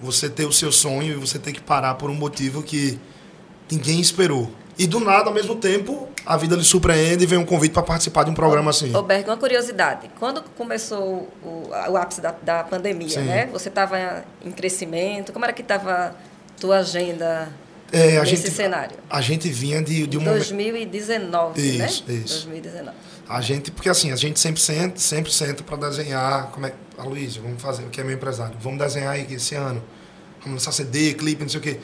[0.00, 2.98] você ter o seu sonho e você ter que parar por um motivo que
[3.70, 4.50] ninguém esperou.
[4.78, 7.84] E do nada, ao mesmo tempo, a vida lhe surpreende e vem um convite para
[7.84, 8.90] participar de um programa assim.
[8.90, 10.10] Roberto, uma curiosidade.
[10.18, 13.20] Quando começou o, o ápice da, da pandemia, Sim.
[13.20, 13.46] né?
[13.52, 16.16] Você estava em crescimento, como era que estava
[16.60, 17.48] tua agenda
[17.92, 18.96] é, nesse gente, cenário?
[19.08, 21.86] A gente vinha de, de um 2019, isso, né?
[21.86, 22.34] Isso, isso.
[22.46, 22.96] 2019.
[23.28, 27.04] A gente, porque assim, a gente sempre senta, sempre senta para desenhar, como é, a
[27.04, 29.82] Luísa, vamos fazer, o que é meu empresário, vamos desenhar aí esse ano,
[30.40, 31.78] vamos lançar CD, clipe, não sei o quê.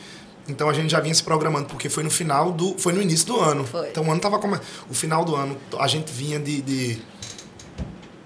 [0.49, 2.77] Então a gente já vinha se programando, porque foi no final do.
[2.79, 3.65] Foi no início do ano.
[3.65, 3.89] Foi.
[3.89, 4.59] Então o ano tava como.
[4.91, 7.03] O final do ano, a gente vinha de, de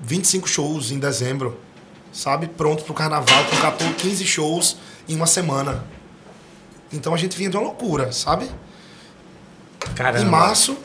[0.01, 1.59] 25 shows em dezembro,
[2.13, 2.47] sabe?
[2.47, 4.77] Pronto pro carnaval, com 14, 15 shows
[5.09, 5.85] em uma semana.
[6.93, 8.51] Então a gente vinha de uma loucura, sabe?
[9.95, 10.21] Caramba.
[10.21, 10.79] Em março,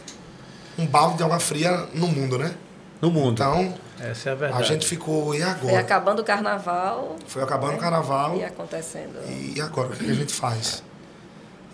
[0.78, 2.54] um balde de água fria no mundo, né?
[3.02, 3.34] No mundo.
[3.34, 4.64] Então, essa é a verdade.
[4.64, 5.60] A gente ficou, e agora?
[5.60, 7.16] Foi acabando o carnaval.
[7.28, 7.78] Foi acabando né?
[7.78, 8.36] o carnaval.
[8.36, 9.20] E acontecendo.
[9.30, 10.84] E agora, o que a gente faz?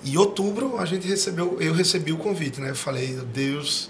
[0.07, 2.69] Em outubro a gente recebeu, eu recebi o convite, né?
[2.69, 3.89] Eu falei, Deus,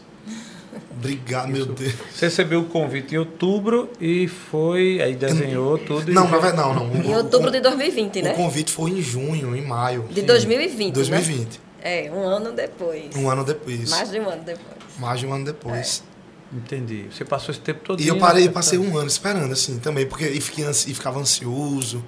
[0.91, 1.93] obrigado, meu Deus.
[2.13, 6.11] Você recebeu o convite em outubro e foi, aí desenhou tudo.
[6.11, 7.03] Não, na verdade, não, não.
[7.03, 8.33] Em outubro de 2020, né?
[8.33, 10.07] O convite foi em junho, em maio.
[10.09, 10.93] De 2020.
[10.93, 11.39] 2020.
[11.39, 11.49] Né?
[11.81, 13.15] É, um ano depois.
[13.15, 13.89] Um ano depois.
[13.91, 14.77] Mais de um ano depois.
[14.97, 16.03] Mais de um ano depois.
[16.13, 16.17] É.
[16.57, 17.05] Entendi.
[17.11, 18.01] Você passou esse tempo todo.
[18.01, 22.03] E eu parei, passei um ano esperando, assim, também, porque e, fiquei, e ficava ansioso,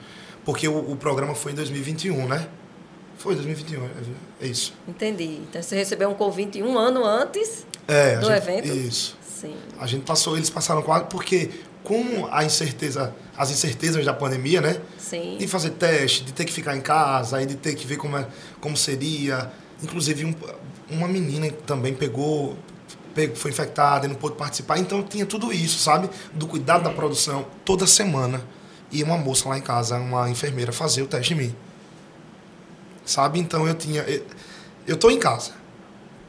[0.45, 2.47] porque o, o programa foi em 2021, né?
[3.19, 3.89] Foi 2021, é,
[4.41, 4.73] é isso.
[4.87, 5.41] Entendi.
[5.49, 8.67] Então você recebeu um convite um ano antes é, do gente, evento?
[8.69, 9.17] Isso.
[9.21, 9.55] Sim.
[9.77, 11.49] A gente passou, eles passaram quase, porque
[11.83, 14.79] com a incerteza, as incertezas da pandemia, né?
[14.97, 15.35] Sim.
[15.37, 18.17] De fazer teste, de ter que ficar em casa, aí de ter que ver como,
[18.17, 18.25] é,
[18.61, 19.51] como seria.
[19.83, 20.33] Inclusive, um,
[20.89, 22.57] uma menina também pegou,
[23.13, 24.79] pegou, foi infectada e não pôde participar.
[24.79, 26.09] Então tinha tudo isso, sabe?
[26.33, 27.45] Do cuidado da produção.
[27.65, 28.41] Toda semana
[28.89, 31.55] ia uma moça lá em casa, uma enfermeira, fazer o teste em mim
[33.09, 33.39] sabe?
[33.39, 34.05] Então eu tinha.
[34.87, 35.51] Eu, tô em casa.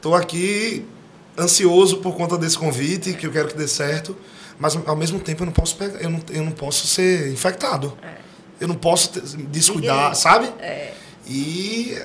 [0.01, 0.85] Tô aqui
[1.37, 4.17] ansioso por conta desse convite, que eu quero que dê certo,
[4.59, 7.97] mas ao mesmo tempo eu não posso pegar, eu não, eu não posso ser infectado.
[8.01, 8.21] É.
[8.59, 10.47] Eu não posso descuidar, sabe?
[10.59, 10.93] É.
[11.27, 11.97] E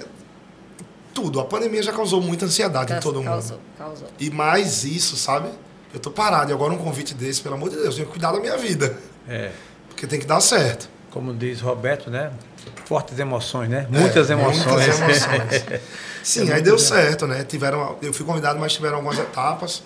[1.13, 1.41] tudo.
[1.41, 3.67] A pandemia já causou muita ansiedade em todo causou, mundo.
[3.77, 4.09] Causou.
[4.19, 5.49] E mais isso, sabe?
[5.93, 8.13] Eu tô parado e agora um convite desse, pelo amor de Deus, eu tenho que
[8.13, 8.99] cuidar da minha vida.
[9.29, 9.51] É.
[9.89, 10.89] Porque tem que dar certo.
[11.17, 12.31] Como diz Roberto, né?
[12.85, 13.87] fortes emoções, né?
[13.89, 14.67] Muitas é, emoções.
[14.67, 15.81] Muitas emoções.
[16.23, 17.43] Sim, é aí deu certo, né?
[17.43, 19.83] Tiveram, eu fui convidado, mas tiveram algumas etapas,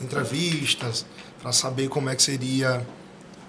[0.00, 1.04] entrevistas,
[1.42, 2.80] para saber como é que seria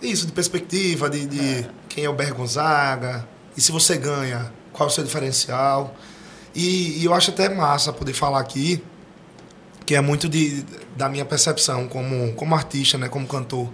[0.01, 4.89] isso, de perspectiva, de, de quem é o Ber Gonzaga, e se você ganha, qual
[4.89, 5.95] é o seu diferencial.
[6.53, 8.83] E, e, eu acho até massa poder falar aqui,
[9.85, 10.65] que é muito de,
[10.97, 13.07] da minha percepção como, como artista, né?
[13.07, 13.69] Como cantor.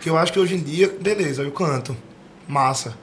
[0.00, 1.94] Que eu acho que hoje em dia, beleza, eu canto,
[2.48, 2.96] massa.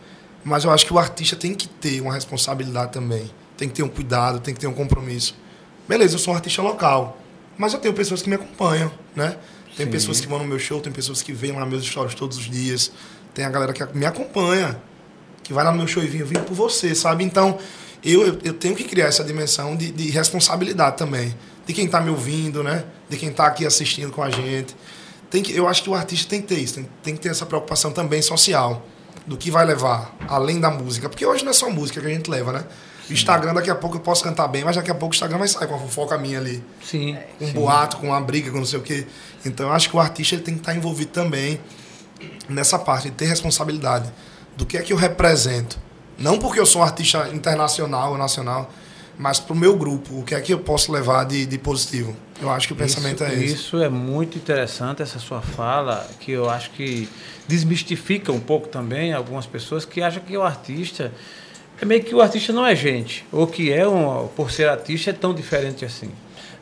[0.44, 3.30] Mas eu acho que o artista tem que ter uma responsabilidade também.
[3.58, 5.36] Tem que ter um cuidado, tem que ter um compromisso.
[5.88, 7.18] Beleza, eu sou um artista local,
[7.58, 9.38] mas eu tenho pessoas que me acompanham, né?
[9.76, 9.92] Tem Sim.
[9.92, 12.50] pessoas que vão no meu show, tem pessoas que vêm lá meus stories todos os
[12.50, 12.92] dias.
[13.34, 14.82] Tem a galera que me acompanha,
[15.44, 17.24] que vai lá no meu show e vem, eu vim por você, sabe?
[17.24, 17.58] Então,
[18.04, 21.36] eu, eu, tenho que criar essa dimensão de, de responsabilidade também.
[21.66, 22.86] De quem está me ouvindo, né?
[23.10, 24.76] De quem está aqui assistindo com a gente.
[25.30, 27.30] Tem que, eu acho que o artista tem que ter isso, tem, tem que ter
[27.30, 28.86] essa preocupação também social
[29.30, 31.08] do que vai levar, além da música.
[31.08, 32.66] Porque hoje não é só música que a gente leva, né?
[33.08, 35.38] O Instagram, daqui a pouco eu posso cantar bem, mas daqui a pouco o Instagram
[35.38, 36.64] vai sair com a fofoca minha ali.
[36.84, 37.16] Sim.
[37.38, 37.54] Com um sim.
[37.54, 39.06] boato, com uma briga, com não sei o quê.
[39.46, 41.62] Então eu acho que o artista ele tem que estar envolvido também
[42.50, 44.12] nessa parte, de ter responsabilidade
[44.58, 45.80] do que é que eu represento.
[46.18, 48.72] Não porque eu sou um artista internacional ou nacional,
[49.20, 52.16] mas para o meu grupo, o que é que eu posso levar de, de positivo?
[52.42, 53.54] Eu acho que o pensamento isso, é esse.
[53.54, 57.10] Isso é muito interessante, essa sua fala, que eu acho que
[57.46, 61.12] desmistifica um pouco também algumas pessoas que acham que o artista
[61.82, 65.10] é meio que o artista não é gente, ou que é um, por ser artista
[65.10, 66.12] é tão diferente assim,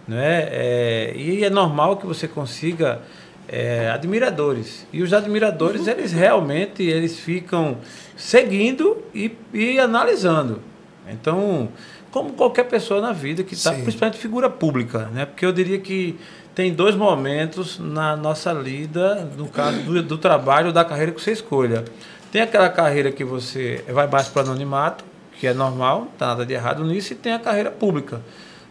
[0.07, 0.47] né?
[0.49, 3.03] É, e é normal que você consiga
[3.47, 7.77] é, admiradores e os admiradores eles realmente eles ficam
[8.15, 10.59] seguindo e, e analisando.
[11.07, 11.69] Então
[12.11, 15.25] como qualquer pessoa na vida que está, principalmente figura pública, né?
[15.25, 16.17] Porque eu diria que
[16.55, 21.31] tem dois momentos na nossa lida, no caso do, do trabalho, da carreira que você
[21.31, 21.85] escolha.
[22.31, 25.05] Tem aquela carreira que você vai mais para o anonimato,
[25.39, 28.21] que é normal, não está nada de errado nisso, e tem a carreira pública.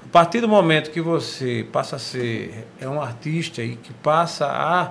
[0.04, 4.46] A partir do momento que você passa a ser é um artista e que passa
[4.46, 4.90] a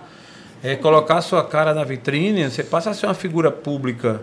[0.63, 4.21] é, colocar a sua cara na vitrine, você passa a ser uma figura pública.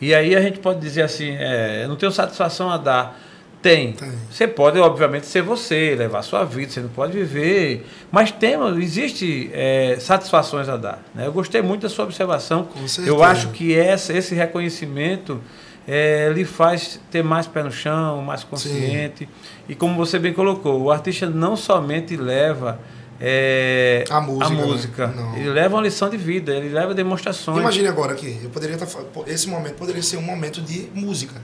[0.00, 3.18] E aí a gente pode dizer assim, é, eu não tenho satisfação a dar.
[3.66, 3.92] Tem.
[3.92, 4.12] Tem.
[4.30, 7.84] Você pode, obviamente, ser você, levar a sua vida, você não pode viver.
[8.12, 11.02] Mas tem, existe é, satisfações a dar.
[11.14, 11.26] Né?
[11.26, 12.68] Eu gostei muito da sua observação.
[13.04, 15.40] Eu acho que essa, esse reconhecimento
[15.86, 19.28] é, lhe faz ter mais pé no chão, mais consciente.
[19.68, 22.78] E como você bem colocou, o artista não somente leva
[23.20, 24.66] é, A música, né?
[24.66, 25.36] música, Não.
[25.36, 27.58] ele leva uma lição de vida, ele leva demonstrações.
[27.58, 28.86] Imagine agora aqui, eu poderia estar.
[28.86, 31.40] pô, Esse momento poderia ser um momento de música,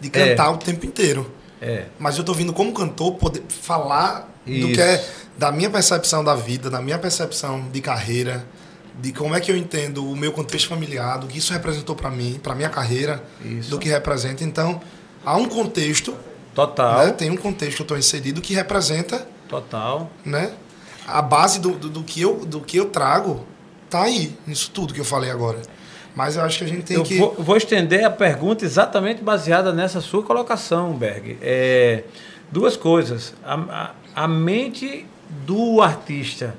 [0.00, 1.28] de cantar o tempo inteiro.
[1.66, 4.72] É, Mas eu tô vindo como cantor poder falar do Isso.
[4.72, 5.04] que é
[5.36, 8.46] da minha percepção da vida, da minha percepção de carreira,
[9.00, 12.10] de como é que eu entendo o meu contexto familiar, do que isso representou para
[12.10, 13.68] mim, para minha carreira, Isso.
[13.68, 14.42] do que representa.
[14.44, 14.80] Então,
[15.24, 16.14] há um contexto,
[16.54, 17.12] total, né?
[17.12, 20.10] Tem um contexto que eu estou inserido que representa, total.
[20.24, 20.52] né?
[21.06, 23.44] A base do, do, do que eu do que eu trago
[23.90, 25.60] tá aí, nisso tudo que eu falei agora.
[26.16, 29.22] Mas eu acho que a gente tem Eu que vou, vou estender a pergunta exatamente
[29.22, 31.36] baseada nessa sua colocação, Berg.
[31.42, 32.04] É,
[32.50, 33.34] duas coisas.
[33.44, 33.54] A,
[34.14, 35.04] a, a mente
[35.44, 36.54] do artista,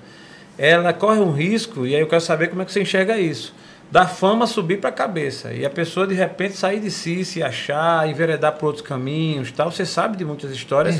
[0.59, 3.55] ela corre um risco, e aí eu quero saber como é que você enxerga isso.
[3.89, 5.51] Da fama subir para a cabeça.
[5.51, 9.71] E a pessoa, de repente, sair de si, se achar, enveredar por outros caminhos tal.
[9.71, 10.97] Você sabe de muitas histórias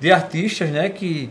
[0.00, 1.30] de artistas, né, que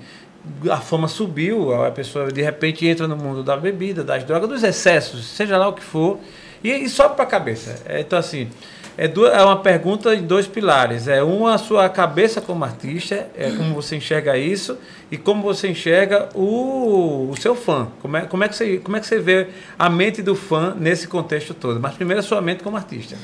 [0.70, 4.64] a fama subiu, a pessoa de repente entra no mundo da bebida, das drogas, dos
[4.64, 6.20] excessos, seja lá o que for,
[6.64, 7.82] e, e sobe para a cabeça.
[7.86, 8.50] É, Então, assim,
[8.98, 11.08] é, duas, é uma pergunta em dois pilares.
[11.08, 14.78] É uma, a sua cabeça como artista, é como você enxerga isso,
[15.10, 17.88] e como você enxerga o, o seu fã.
[18.02, 20.76] Como é, como, é que você, como é que você vê a mente do fã
[20.78, 21.80] nesse contexto todo?
[21.80, 23.16] Mas primeiro a sua mente como artista.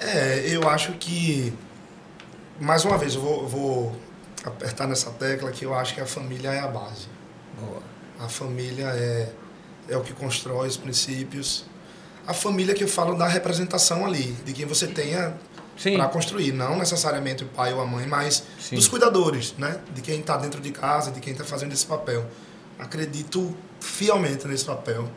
[0.00, 1.52] É, eu acho que.
[2.60, 3.96] Mais uma vez, eu vou, vou
[4.44, 7.08] apertar nessa tecla que eu acho que a família é a base.
[8.20, 9.28] A família é,
[9.88, 11.64] é o que constrói os princípios.
[12.28, 15.34] A família que eu falo da representação ali, de quem você tenha
[15.82, 18.76] para construir, não necessariamente o pai ou a mãe, mas Sim.
[18.76, 19.80] dos cuidadores, né?
[19.94, 22.26] De quem está dentro de casa, de quem está fazendo esse papel.
[22.78, 25.08] Acredito fielmente nesse papel,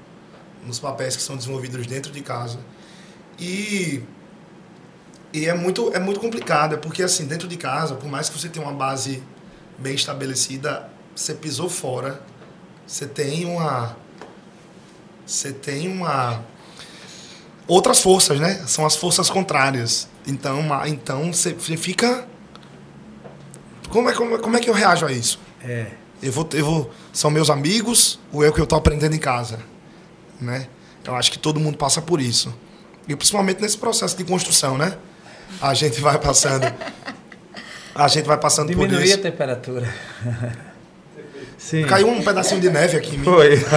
[0.65, 2.59] nos papéis que são desenvolvidos dentro de casa.
[3.37, 4.01] E
[5.33, 8.39] e é muito é muito complicado, é porque assim, dentro de casa, por mais que
[8.39, 9.21] você tenha uma base
[9.77, 12.21] bem estabelecida, você pisou fora,
[12.87, 13.97] você tem uma
[15.25, 16.41] você tem uma
[17.67, 18.63] outras forças, né?
[18.67, 20.07] São as forças contrárias.
[20.27, 22.25] Então, então você fica
[23.89, 25.39] como é, como, é- como é que eu reajo a isso?
[25.63, 25.87] É.
[26.21, 29.19] Eu vou, eu vou, são meus amigos ou é o que eu estou aprendendo em
[29.19, 29.59] casa,
[30.39, 30.67] né?
[31.03, 32.53] Eu acho que todo mundo passa por isso.
[33.07, 34.95] E principalmente nesse processo de construção, né?
[35.59, 36.63] A gente vai passando
[37.95, 39.17] a gente vai passando por Diminuir a isso.
[39.17, 39.93] temperatura.
[41.63, 41.83] Sim.
[41.83, 43.23] Caiu um pedacinho de neve aqui em mim.
[43.23, 43.53] Foi.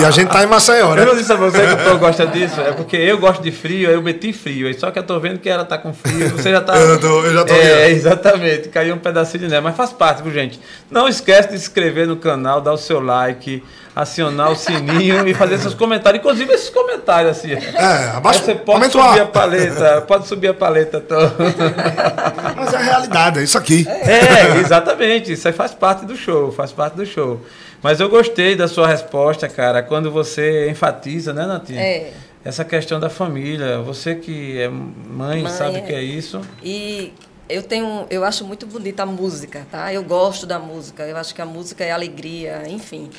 [0.00, 1.02] E a gente tá em Maceió, né?
[1.02, 3.52] Eu não disse a você que o Tô gosta disso, é porque eu gosto de
[3.52, 4.72] frio, aí eu meti frio.
[4.80, 6.74] Só que eu tô vendo que ela tá com frio, você já tá.
[6.80, 7.96] Eu tô- eu já tô É, vendo.
[7.96, 8.68] exatamente.
[8.70, 10.58] Caiu um pedacinho de neve, mas faz parte, viu, gente?
[10.90, 13.62] Não esquece de se inscrever no canal, dar o seu like,
[13.94, 16.20] acionar o sininho e fazer seus comentários.
[16.20, 17.52] Inclusive esses comentários, assim.
[17.52, 21.34] É, abaixa, Aí você pode subir a paleta, pode subir a paleta toda.
[22.56, 23.86] Mas é a realidade, é isso aqui.
[23.88, 25.32] É, exatamente.
[25.32, 27.40] Isso aí faz parte do show, faz parte do show.
[27.82, 31.80] Mas eu gostei da sua resposta, cara, quando você enfatiza, né, Natinha?
[31.80, 32.12] É.
[32.44, 33.80] Essa questão da família.
[33.80, 35.80] Você que é mãe, Mãe, sabe o é.
[35.82, 36.40] que é isso.
[36.62, 37.12] E
[37.48, 39.92] eu tenho, eu acho muito bonita a música, tá?
[39.92, 41.04] Eu gosto da música.
[41.04, 43.10] Eu acho que a música é alegria, enfim.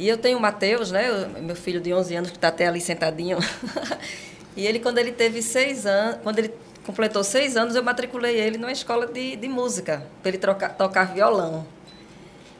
[0.00, 1.10] E eu tenho o Matheus, né?
[1.42, 3.36] Meu filho de 11 anos que está até ali sentadinho.
[4.56, 6.54] e ele quando ele teve seis anos, quando ele
[6.86, 11.04] completou seis anos, eu matriculei ele numa escola de, de música para ele trocar, tocar
[11.12, 11.66] violão.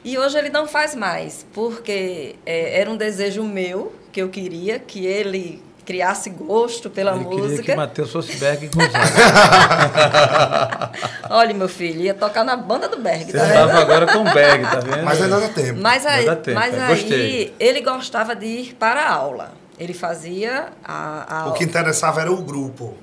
[0.05, 4.77] E hoje ele não faz mais, porque é, era um desejo meu que eu queria
[4.77, 7.63] que ele criasse gosto pela Ele queria música.
[7.63, 9.01] que Matheus fosse Berg Gonzaga.
[11.29, 13.81] Olha, meu filho, ia tocar na banda do Berg, Você tá estava vendo?
[13.81, 15.03] agora com o Berg, tá vendo?
[15.03, 15.79] Mas ainda dá tempo.
[15.81, 17.55] Mas aí, dar tempo, mas é, aí gostei.
[17.59, 19.51] ele gostava de ir para a aula.
[19.77, 22.93] Ele fazia a, a O que interessava era o grupo.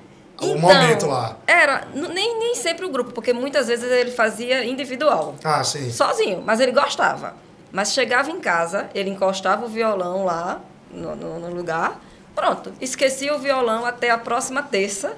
[0.41, 1.37] o Então, momento lá.
[1.45, 5.35] Era, nem, nem sempre o grupo, porque muitas vezes ele fazia individual.
[5.43, 5.91] Ah, sim.
[5.91, 7.35] Sozinho, mas ele gostava.
[7.71, 10.59] Mas chegava em casa, ele encostava o violão lá
[10.91, 11.99] no, no- no lugar,
[12.39, 15.17] pronto, esquecia o violão até a próxima terça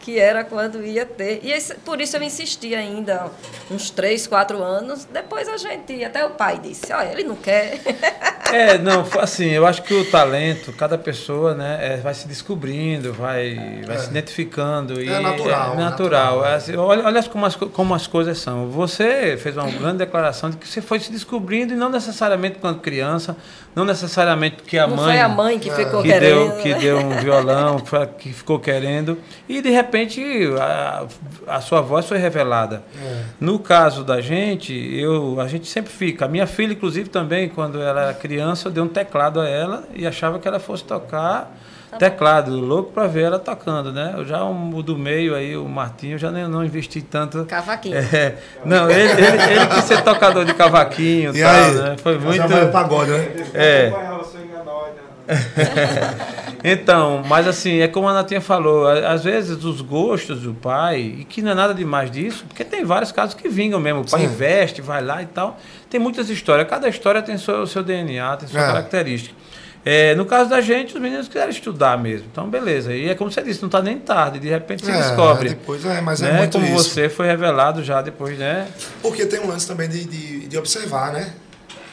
[0.00, 1.40] que era quando ia ter.
[1.42, 3.30] E esse, por isso eu insisti ainda
[3.70, 5.04] uns três, quatro anos.
[5.04, 7.80] Depois a gente, até o pai disse, olha, ele não quer.
[8.52, 13.12] É, não, assim, eu acho que o talento, cada pessoa, né, é, vai se descobrindo,
[13.12, 13.98] vai, vai É.
[13.98, 15.00] se identificando.
[15.00, 15.78] E É natural, É natural.
[15.80, 16.46] natural.
[16.46, 18.68] É assim, olha olha como, as, co- como as coisas são.
[18.70, 22.80] Você fez uma grande declaração de que você foi se descobrindo e não necessariamente quando
[22.80, 23.36] criança,
[23.74, 26.48] não necessariamente porque a não mãe foi a mãe que ficou que querendo.
[26.48, 26.78] deu, que né?
[26.78, 27.76] deu um violão,
[28.18, 30.20] que ficou querendo, e de repente
[30.60, 31.04] a,
[31.46, 32.82] a sua voz foi revelada.
[33.00, 33.22] É.
[33.40, 36.24] No caso da gente, eu, a gente sempre fica.
[36.24, 39.84] A minha filha, inclusive, também, quando ela era criança, eu dei um teclado a ela
[39.94, 41.52] e achava que ela fosse tocar
[41.98, 44.14] teclado, louco para ver ela tocando, né?
[44.16, 47.44] Eu já o do meio aí, o Martinho, eu já nem, não investi tanto.
[47.46, 47.96] Cavaquinho.
[47.96, 51.74] É, não, ele, ele, ele quis ser tocador de cavaquinho e tal, aí?
[51.74, 51.96] né?
[52.02, 52.46] Foi muito.
[52.46, 53.46] uma pagode, né?
[53.54, 53.90] É.
[53.90, 55.09] né?
[56.62, 61.24] Então, mas assim, é como a Natinha falou, às vezes os gostos do pai, e
[61.24, 64.20] que não é nada demais disso, porque tem vários casos que vingam mesmo, o pai
[64.20, 64.26] Sim.
[64.26, 65.58] investe, vai lá e tal.
[65.88, 68.66] Tem muitas histórias, cada história tem seu, seu DNA, tem sua É.
[68.66, 69.34] característica.
[69.82, 72.26] É, no caso da gente, os meninos quiseram estudar mesmo.
[72.30, 72.92] Então, beleza.
[72.92, 75.48] E é como você disse, não está nem tarde, de repente você É, descobre.
[75.48, 76.38] Depois, é, mas é né?
[76.40, 76.90] muito como isso.
[76.90, 78.68] você foi revelado já depois, né?
[79.00, 81.32] Porque tem um lance também de, de, de observar, né?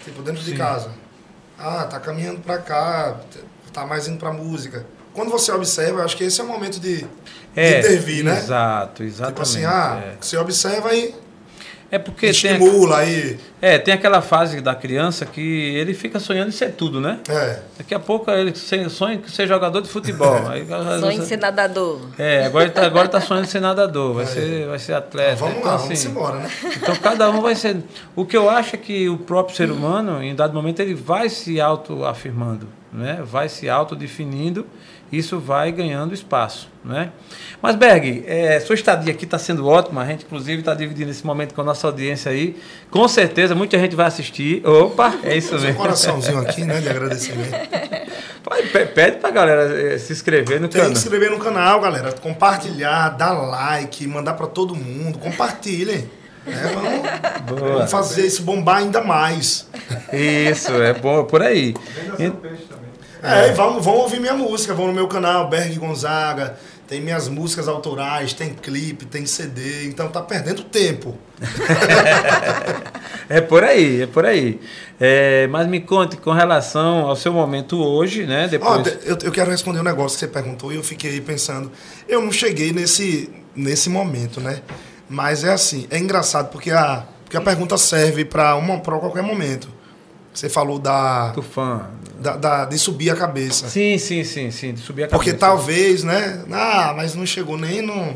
[0.03, 0.57] Tipo, dentro de Sim.
[0.57, 0.89] casa.
[1.59, 3.17] Ah, tá caminhando pra cá,
[3.73, 4.85] tá mais indo pra música.
[5.13, 7.07] Quando você observa, eu acho que esse é o momento de, de
[7.55, 8.37] É, intervir, né?
[8.37, 9.33] Exato, exatamente.
[9.33, 10.15] Tipo assim, ah, é.
[10.21, 11.15] você observa e
[11.89, 13.39] É porque tem, estimula aí.
[13.61, 17.19] é, tem aquela fase da criança que ele fica sonhando em ser tudo, né?
[17.29, 17.59] É.
[17.77, 20.35] Daqui a pouco ele sonha em ser jogador de futebol.
[20.49, 20.67] Aí,
[20.99, 22.01] Sonho em ser nadador.
[22.17, 25.37] É, agora ele tá, agora tá sonhando em ser nadador, vai, ser, vai ser atleta.
[25.37, 26.51] vamos então, lá, vamos assim, embora, né?
[26.75, 27.77] Então cada um vai ser.
[28.15, 31.29] O que eu acho é que o próprio ser humano, em dado momento, ele vai
[31.29, 33.21] se autoafirmando, né?
[33.23, 34.65] vai se autodefinindo,
[35.11, 36.69] isso vai ganhando espaço.
[36.83, 37.11] Né?
[37.61, 41.25] Mas, Berg, é, sua estadia aqui está sendo ótima, a gente inclusive está dividindo esse
[41.25, 42.55] momento com a nossa audiência aí.
[42.89, 44.65] Com certeza, muita gente vai assistir.
[44.65, 45.81] Opa, é isso Fazer um mesmo.
[45.81, 46.79] coraçãozinho aqui, né?
[46.79, 47.51] De agradecimento.
[48.95, 50.95] Pede pra galera eh, se inscrever no Tem que canal.
[50.95, 52.13] se inscrever no canal, galera.
[52.13, 55.19] Compartilhar, dar like, mandar pra todo mundo.
[55.19, 56.09] Compartilhem.
[56.45, 56.51] É,
[57.45, 59.67] vamos, vamos fazer isso bombar ainda mais.
[60.13, 61.73] Isso, é bom por aí.
[61.93, 62.86] Venda seu peixe também.
[63.23, 66.57] É, e vão, vão ouvir minha música, vão no meu canal, Berg Gonzaga.
[66.87, 71.17] Tem minhas músicas autorais, tem clipe, tem CD, então tá perdendo tempo.
[73.29, 74.59] É por aí, é por aí.
[74.99, 78.47] É, mas me conte com relação ao seu momento hoje, né?
[78.47, 78.83] Depois.
[78.83, 81.69] te- eu, eu quero responder um negócio que você perguntou e eu fiquei pensando.
[82.07, 84.61] Eu não cheguei nesse, nesse momento, né?
[85.09, 88.61] Mas é assim, é engraçado porque a, porque a pergunta serve para
[88.99, 89.67] qualquer momento.
[90.33, 91.87] Você falou da, Tufã.
[92.19, 93.69] Da, da- de subir a cabeça.
[93.69, 94.73] Sim, sim, sim, sim.
[94.73, 95.45] De subir a Porque cabeça.
[95.45, 96.43] talvez, né?
[96.51, 98.15] Ah, mas não chegou nem no,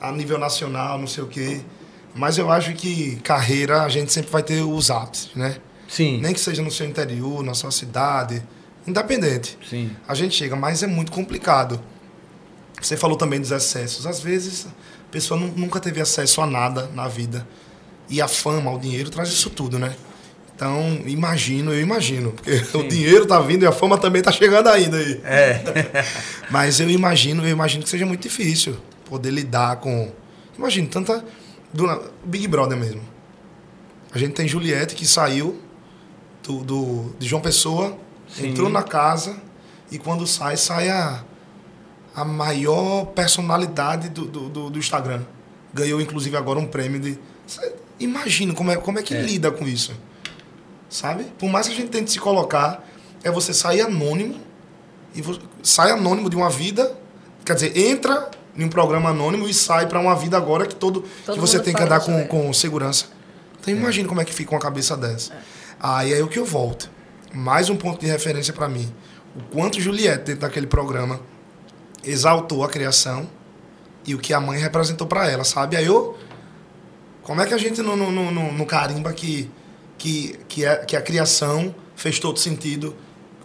[0.00, 1.60] a nível nacional, não sei o quê.
[2.14, 5.56] Mas eu acho que carreira a gente sempre vai ter os ápices, né?
[5.88, 6.20] Sim.
[6.20, 8.42] Nem que seja no seu interior, na sua cidade,
[8.86, 9.58] independente.
[9.68, 9.90] Sim.
[10.06, 11.80] A gente chega, mas é muito complicado.
[12.80, 14.06] Você falou também dos excessos.
[14.06, 17.46] Às vezes a pessoa nu- nunca teve acesso a nada na vida.
[18.08, 19.94] E a fama, o dinheiro traz isso tudo, né?
[20.54, 22.32] Então, imagino, eu imagino.
[22.32, 25.20] Porque o dinheiro tá vindo e a fama também tá chegando ainda aí.
[25.24, 25.60] É.
[26.50, 30.12] Mas eu imagino, eu imagino que seja muito difícil poder lidar com.
[30.56, 31.24] Imagina, tanta.
[32.24, 33.02] Big Brother mesmo.
[34.12, 35.60] A gente tem Juliette que saiu
[36.44, 38.50] do, do, de João Pessoa, Sim.
[38.50, 39.36] entrou na casa
[39.90, 41.24] e quando sai, sai a,
[42.14, 45.22] a maior personalidade do, do, do, Instagram.
[45.72, 47.18] Ganhou, inclusive, agora um prêmio de.
[47.98, 49.20] Imagina como é, como é que É.
[49.20, 49.92] lida com isso.
[50.94, 51.24] Sabe?
[51.40, 52.86] Por mais que a gente tente se colocar,
[53.24, 54.36] é você sair anônimo
[55.12, 55.20] e
[55.60, 56.96] sai anônimo de uma vida,
[57.44, 61.04] quer dizer, entra em um programa anônimo e sai para uma vida agora que todo,
[61.26, 62.24] Todo que você tem que andar com, né?
[62.26, 63.06] com segurança.
[63.60, 65.32] Então imagina como é que fica uma cabeça dessa.
[65.80, 66.88] Aí é o que eu volto.
[67.32, 68.88] Mais um ponto de referência para mim.
[69.34, 71.18] O quanto Juliette dentro daquele programa
[72.04, 73.28] exaltou a criação
[74.06, 75.76] e o que a mãe representou para ela, sabe?
[75.76, 76.16] Aí eu
[77.22, 79.50] como é que a gente não, não, não- não carimba que,
[80.04, 82.94] que, que, é, que a criação fez todo sentido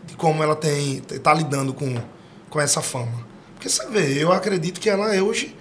[0.05, 1.95] de como ela tem tá lidando com,
[2.49, 3.25] com essa fama?
[3.55, 5.55] Porque você vê, eu acredito que ela é hoje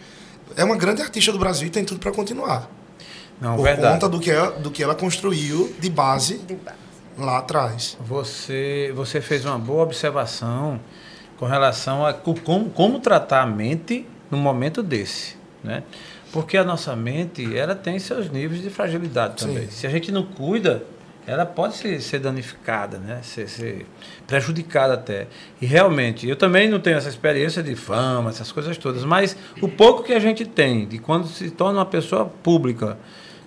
[0.56, 2.68] é uma grande artista do Brasil e tem tudo para continuar.
[3.40, 3.92] Não, por verdade.
[3.94, 6.76] conta do que, ela, do que ela construiu de base De base.
[7.16, 7.96] lá atrás.
[8.04, 10.80] Você, você fez uma boa observação
[11.38, 15.84] com relação a co- como, como tratar a mente num momento desse, né?
[16.32, 19.64] Porque a nossa mente, ela tem seus níveis de fragilidade também.
[19.64, 19.70] Sim.
[19.70, 20.84] Se a gente não cuida,
[21.26, 23.20] ela pode ser, ser danificada, né?
[23.22, 23.86] Ser, ser
[24.26, 25.26] prejudicada até.
[25.60, 29.68] E realmente, eu também não tenho essa experiência de fama, essas coisas todas, mas o
[29.68, 32.98] pouco que a gente tem de quando se torna uma pessoa pública,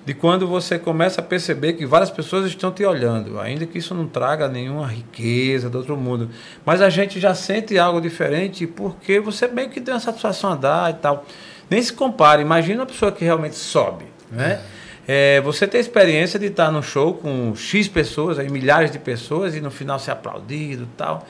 [0.05, 3.95] de quando você começa a perceber que várias pessoas estão te olhando, ainda que isso
[3.95, 6.29] não traga nenhuma riqueza do outro mundo,
[6.65, 10.55] mas a gente já sente algo diferente porque você meio que tem uma satisfação a
[10.55, 11.25] dar e tal.
[11.71, 14.61] Nem se compara, imagina uma pessoa que realmente sobe, né?
[15.07, 18.99] É, você tem a experiência de estar num show com X pessoas, aí, milhares de
[18.99, 21.25] pessoas, e no final ser aplaudido e tal.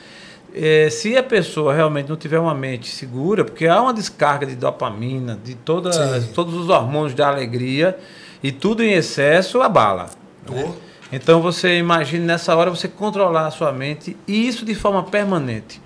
[0.54, 4.56] É, se a pessoa realmente não tiver uma mente segura, porque há uma descarga de
[4.56, 6.32] dopamina, de todas, Sim.
[6.34, 7.98] todos os hormônios da alegria,
[8.42, 10.10] e tudo em excesso abala.
[10.50, 10.74] né?
[11.12, 15.80] Então você imagine nessa hora você controlar a sua mente e isso de forma permanente.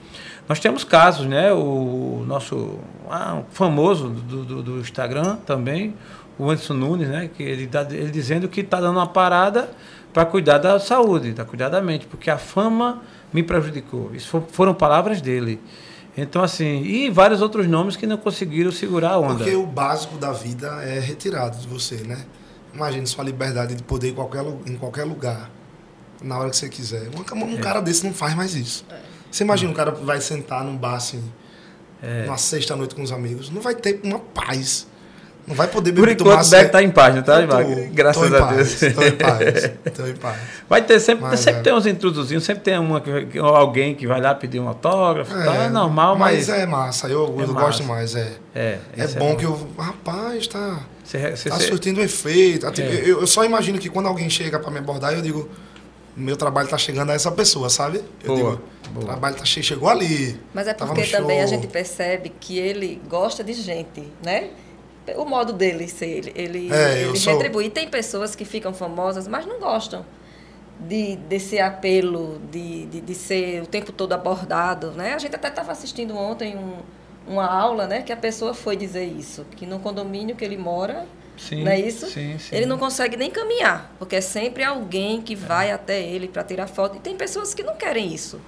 [0.48, 1.52] Nós temos casos, né?
[1.52, 2.80] O nosso
[3.10, 5.96] ah, famoso do, do, do Instagram também,
[6.38, 7.30] o Anderson Nunes, né?
[7.36, 9.70] Que ele, tá, ele dizendo que está dando uma parada
[10.14, 13.02] para cuidar da saúde, para cuidar da mente, porque a fama
[13.34, 14.12] me prejudicou.
[14.14, 15.60] Isso fo- foram palavras dele.
[16.18, 19.36] Então, assim, e vários outros nomes que não conseguiram segurar a onda.
[19.44, 22.24] Porque o básico da vida é retirado de você, né?
[22.74, 25.50] Imagine sua liberdade de poder ir em qualquer, em qualquer lugar,
[26.24, 27.10] na hora que você quiser.
[27.10, 27.44] Um, É.
[27.46, 28.86] um cara desse não faz mais isso.
[29.36, 31.22] Você imagina um cara vai sentar num bar assim,
[32.02, 32.24] É.
[32.24, 34.88] numa sexta-noite com os amigos, não vai ter uma paz.
[35.46, 36.88] Não vai poder Por beber tomar enquanto, o Beck está certo.
[36.88, 37.90] em paz, não tô- Wagner?
[37.94, 38.94] Graças a paz, Deus.
[38.96, 40.38] Tô em paz, tô em paz.
[40.70, 41.64] Vai ter sempre, Mas sempre é.
[41.64, 45.54] tem uns intrusozinhos, sempre tem uma, que- alguém que vai lá pedir um autógrafo, tá?
[45.66, 47.54] é normal, mas, é massa, eu, é eu massa.
[47.66, 48.32] gosto mais, é.
[48.56, 49.68] é, É isso bom que eu.
[49.78, 50.80] Rapaz, tá.
[51.04, 52.66] Você, você, Tá surtindo efeito.
[52.66, 53.02] Ah, tipo, É.
[53.02, 55.48] eu, eu só imagino que quando alguém chega pra me abordar, eu digo,
[56.16, 58.04] meu trabalho tá chegando a essa pessoa, sabe?
[58.24, 58.62] Eu Boa, digo,
[58.94, 59.04] boa.
[59.04, 60.40] o trabalho tá che chegou ali.
[60.54, 64.50] Mas é porque também a gente percebe que ele gosta de gente, né?
[65.18, 67.70] O modo dele ser, ele, ele, É, ele sou- retribui.
[67.70, 70.04] Tem pessoas que ficam famosas, mas não gostam
[70.80, 75.14] de, desse apelo, de, de, de ser o tempo todo abordado, né?
[75.14, 76.78] A gente até estava assistindo ontem um,
[77.28, 78.02] uma aula, né?
[78.02, 81.06] Que a pessoa foi dizer isso, que no condomínio que ele mora,
[81.38, 82.06] Sim, não é isso?
[82.08, 82.56] sim, sim.
[82.56, 86.68] Ele não consegue nem caminhar, porque é sempre alguém que vai até ele para tirar
[86.68, 86.98] foto.
[86.98, 88.40] E tem pessoas que não querem isso,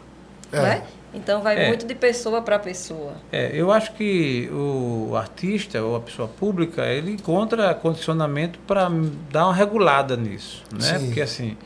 [0.51, 0.61] É.
[0.61, 0.83] né?
[1.13, 1.67] Então vai É.
[1.67, 3.13] muito de pessoa para pessoa.
[3.31, 8.89] É, eu acho que o artista ou a pessoa pública, ele encontra condicionamento para
[9.31, 10.81] dar uma regulada nisso, né?
[10.99, 11.05] Sim.
[11.05, 11.57] Porque assim,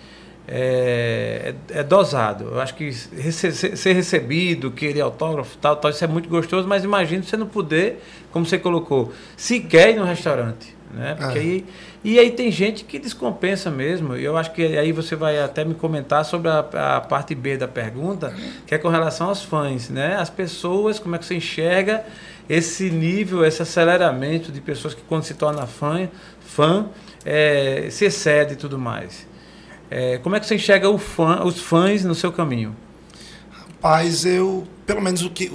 [0.48, 2.46] é, é- é dosado.
[2.46, 6.68] Eu acho que rece- ser ser recebido, querer autógrafo, tal, tal, isso é muito gostoso,
[6.68, 8.02] mas imagina você não poder,
[8.32, 11.16] como você colocou, sequer ir no restaurante, né?
[11.18, 11.42] Porque É.
[11.42, 11.66] aí,
[12.04, 14.16] e aí tem gente que descompensa mesmo.
[14.16, 16.60] E eu acho que aí você vai até me comentar sobre a,
[16.98, 18.34] a parte B da pergunta,
[18.66, 20.16] que é com relação aos fãs, né?
[20.18, 22.04] As pessoas, como é que você enxerga
[22.50, 26.88] esse nível, esse aceleramento de pessoas que quando se torna fã, fã
[27.26, 29.26] é, se excede e tudo mais.
[29.90, 32.76] É, como é que você enxerga fã, os fãs no seu caminho?
[33.52, 34.68] Rapaz, eu.
[34.86, 35.52] Pelo menos o que.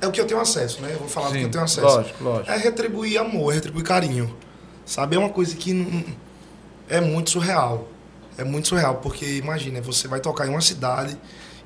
[0.00, 0.90] É o que eu tenho acesso, né?
[0.92, 1.86] Eu vou falar do que eu tenho acesso.
[1.86, 2.50] lógico, lógico.
[2.50, 4.34] É retribuir amor, é retribuir carinho.
[4.86, 5.16] Sabe?
[5.16, 6.04] É uma coisa que não-
[6.88, 7.88] é muito surreal.
[8.38, 11.16] É muito surreal, porque imagina, você vai tocar em uma cidade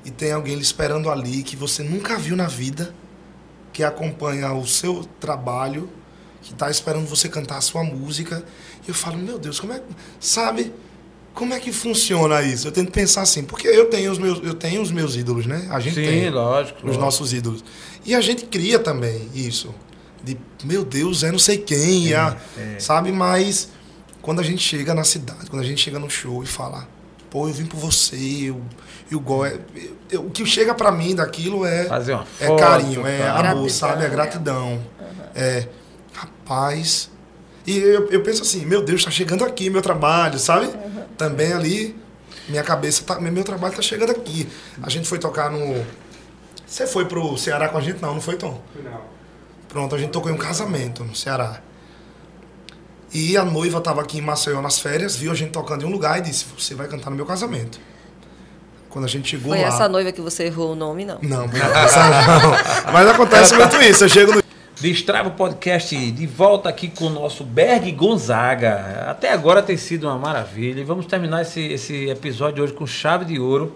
[0.03, 2.93] e tem alguém lhe esperando ali que você nunca viu na vida,
[3.71, 5.89] que acompanha o seu trabalho,
[6.41, 8.43] que está esperando você cantar a sua música.
[8.85, 9.81] E eu falo, meu Deus, como é.
[10.19, 10.73] Sabe?
[11.33, 12.67] Como é que funciona isso?
[12.67, 15.67] Eu tento pensar assim, porque eu tenho os meus, eu tenho os meus ídolos, né?
[15.71, 16.79] A gente Sim, tem lógico.
[16.79, 17.03] os lógico.
[17.05, 17.63] nossos ídolos.
[18.05, 19.73] E a gente cria também isso.
[20.23, 22.79] De, meu Deus, é não sei quem, é, é.
[22.79, 23.11] sabe?
[23.11, 23.69] Mas
[24.21, 26.87] quando a gente chega na cidade, quando a gente chega no show e fala,
[27.29, 28.15] pô, eu vim por você,
[28.49, 28.61] eu,
[29.09, 29.59] eu gosto.
[30.11, 32.59] eu- o que chega pra mim daquilo é, Fazer uma é foto.
[32.59, 33.31] carinho, é tá?
[33.31, 33.93] amor, Gratidão, sabe?
[34.03, 34.09] É né?
[34.09, 34.81] gratidão.
[35.33, 35.67] É,
[36.13, 37.09] rapaz.
[37.65, 40.69] E eu, eu penso assim, meu Deus, tá chegando aqui meu trabalho, sabe?
[41.17, 41.95] Também ali,
[42.49, 43.19] minha cabeça tá.
[43.19, 44.47] Meu trabalho tá chegando aqui.
[44.81, 45.85] A gente foi tocar no.
[46.65, 48.01] Você foi pro Ceará com a gente?
[48.01, 48.61] Não, não foi, Tom?
[48.83, 49.01] Não.
[49.71, 51.61] Pronto, a gente tocou em um casamento no Ceará.
[53.13, 55.91] E a noiva estava aqui em Maceió nas férias, viu a gente tocando em um
[55.91, 57.79] lugar e disse: Você vai cantar no meu casamento.
[58.89, 59.67] Quando a gente chegou Foi lá.
[59.69, 61.17] essa noiva que você errou o nome, não.
[61.21, 62.91] Não, essa não.
[62.91, 64.03] Mas acontece muito isso.
[64.03, 64.41] Eu chego no.
[64.81, 69.05] Destrava Podcast de volta aqui com o nosso Berg Gonzaga.
[69.07, 70.81] Até agora tem sido uma maravilha.
[70.81, 73.73] E vamos terminar esse, esse episódio hoje com chave de ouro.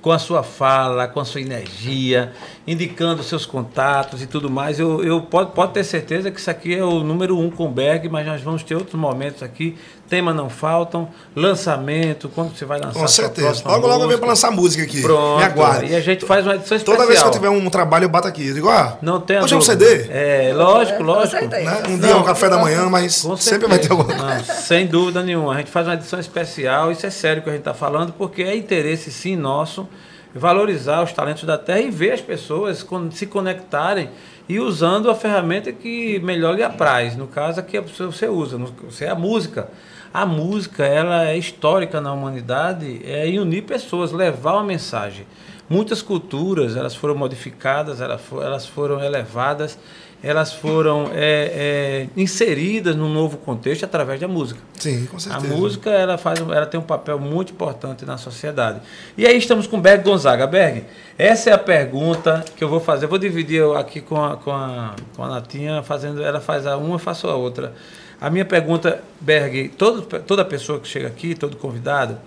[0.00, 2.32] Com a sua fala, com a sua energia,
[2.66, 4.78] indicando seus contatos e tudo mais.
[4.78, 7.70] Eu, eu pode, pode ter certeza que isso aqui é o número um com o
[7.70, 9.76] Berg, mas nós vamos ter outros momentos aqui
[10.10, 13.62] Temas não faltam, lançamento, quando você vai lançar Com certeza.
[13.64, 15.02] Logo, logo eu venho pra lançar música aqui.
[15.02, 15.38] Pronto.
[15.38, 15.92] Me aguarde.
[15.92, 16.96] E a gente faz uma edição especial.
[16.96, 18.48] Toda vez que eu tiver um trabalho, eu bato aqui.
[18.48, 19.60] Eu digo, ah, Não tem hoje é um.
[19.60, 20.08] CD.
[20.10, 21.46] É, lógico, Com lógico.
[21.46, 21.82] Né?
[21.86, 24.34] Um Não, dia é um café da manhã, mas sempre vai ter alguma coisa.
[24.34, 25.54] Não, sem dúvida nenhuma.
[25.54, 28.42] A gente faz uma edição especial, isso é sério que a gente está falando, porque
[28.42, 29.88] é interesse sim nosso
[30.34, 34.10] valorizar os talentos da terra e ver as pessoas se conectarem
[34.48, 37.16] e usando a ferramenta que melhor lhe apraz.
[37.16, 39.68] No caso, aqui você usa, você é a música.
[40.12, 45.24] A música ela é histórica na humanidade, é em unir pessoas, levar uma mensagem.
[45.68, 49.78] Muitas culturas elas foram modificadas, elas fo- elas foram elevadas,
[50.20, 54.58] elas foram é, é, inseridas num novo contexto através da música.
[54.74, 55.54] Sim, com A certeza.
[55.54, 58.80] música ela faz, ela tem um papel muito importante na sociedade.
[59.16, 60.44] E aí estamos com Berg Gonzaga.
[60.44, 60.84] Berg,
[61.16, 63.04] essa é a pergunta que eu vou fazer.
[63.04, 66.76] Eu vou dividir aqui com a, com a, com a Natinha, fazendo, ela faz a
[66.76, 67.72] uma, eu faço a outra.
[68.20, 72.18] A minha pergunta, Berg, todo, toda pessoa que chega aqui, todo convidado,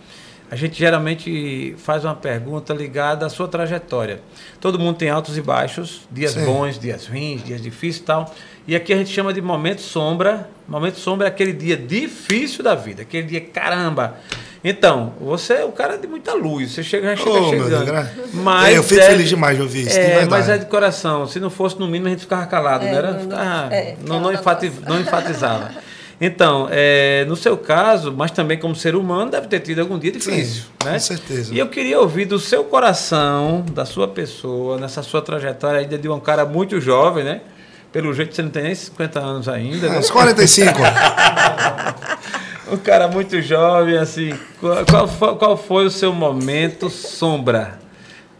[0.50, 4.22] a gente geralmente faz uma pergunta ligada à sua trajetória.
[4.60, 6.46] Todo mundo tem altos e baixos, dias Sim.
[6.46, 8.36] bons, dias ruins, dias difíceis e tal.
[8.68, 10.50] E aqui a gente chama de momento sombra.
[10.68, 14.18] Momento sombra é aquele dia difícil da vida, aquele dia caramba.
[14.64, 17.86] Então, você é o cara de muita luz, você chega, já chega Oh, chegando.
[17.86, 21.28] Deus, Mas eu fico é- feliz demais de ouvir isso, É, mas é de coração.
[21.28, 22.97] Se não fosse no mínimo, a gente ficava calado, É, né?
[22.97, 24.34] Era, não- não- ficava- é, não, não, ficava
[24.66, 25.72] enfati- na não enfatizava.
[26.22, 30.11] Então, é, no seu caso, mas também como ser humano, deve ter tido algum dia
[30.11, 30.93] difícil, Sim, né?
[30.93, 31.53] com certeza.
[31.53, 36.07] E eu queria ouvir do seu coração, da sua pessoa, nessa sua trajetória ainda de
[36.07, 37.41] um cara muito jovem, né?
[37.91, 39.99] Pelo jeito você não tem nem 50 anos ainda, É, né?
[39.99, 40.80] uns 45.
[42.74, 44.34] Um cara muito jovem, assim.
[44.59, 47.80] Qual, qual foi, qual foi o seu momento sombra?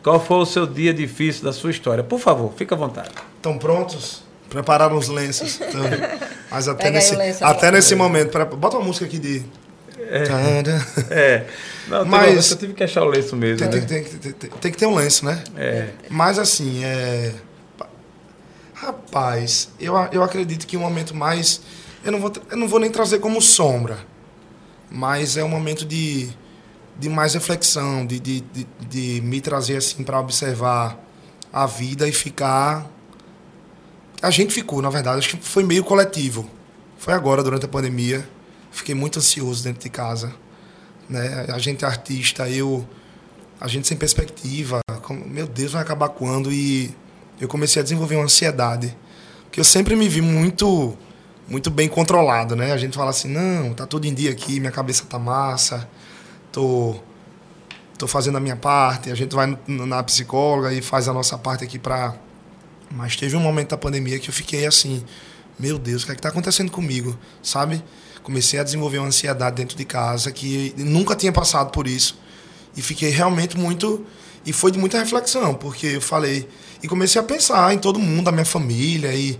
[0.04, 2.04] Qual foi o seu dia difícil da sua história?
[2.04, 3.12] Por favor, fica à vontade.
[3.38, 4.24] Estão prontos?
[4.50, 5.60] Prepararam os lenços.
[5.62, 5.82] Então,
[6.52, 7.72] mas até Pega nesse, lenço até agora.
[7.72, 8.30] nesse momento.
[8.32, 9.44] pre- Bota uma música aqui de.
[10.28, 10.80] Tadã.
[11.10, 11.46] É.
[11.88, 12.52] Não, Mas-.
[12.52, 13.58] Eu tive que achar o lenço mesmo.
[13.68, 13.86] Tem, né?
[13.88, 15.42] tem- tem- tem- tem que ter um lenço, né?
[15.58, 15.90] É.
[16.10, 17.34] Mas assim, é.
[18.74, 21.62] Rapaz, eu, a- eu acredito que o momento mais.
[22.04, 23.98] Eu não, vou, eu não vou nem trazer como sombra,
[24.94, 26.30] mas é um momento de,
[27.00, 30.98] de mais reflexão, de, de, de, de me trazer assim para observar
[31.52, 32.88] a vida e ficar.
[34.22, 36.48] A gente ficou, na verdade, acho que foi meio coletivo.
[36.98, 38.30] Foi agora, durante a pandemia.
[38.72, 40.34] Fiquei muito ansioso dentro de casa.
[41.10, 41.48] Né?
[41.50, 42.88] A gente é artista, eu
[43.60, 46.52] a gente sem perspectiva, como, meu Deus, vai acabar quando?
[46.52, 46.94] E
[47.40, 48.96] eu comecei a desenvolver uma ansiedade,
[49.50, 50.98] que eu sempre me vi muito
[51.48, 52.72] muito bem controlado, né?
[52.72, 55.88] A gente fala assim, não, tá tudo em dia aqui, minha cabeça tá massa,
[56.52, 56.96] tô
[57.98, 61.64] tô fazendo a minha parte, a gente vai na psicóloga e faz a nossa parte
[61.64, 62.16] aqui pra
[62.92, 65.04] mas teve um momento da pandemia que eu fiquei assim,
[65.58, 67.84] meu Deus, o que é que tá acontecendo comigo, sabe?
[68.22, 72.18] Comecei a desenvolver uma ansiedade dentro de casa que nunca tinha passado por isso.
[72.76, 74.06] E fiquei realmente muito.
[74.46, 76.48] E foi de muita reflexão, porque eu falei.
[76.82, 79.40] E comecei a pensar em todo mundo, a minha família, e.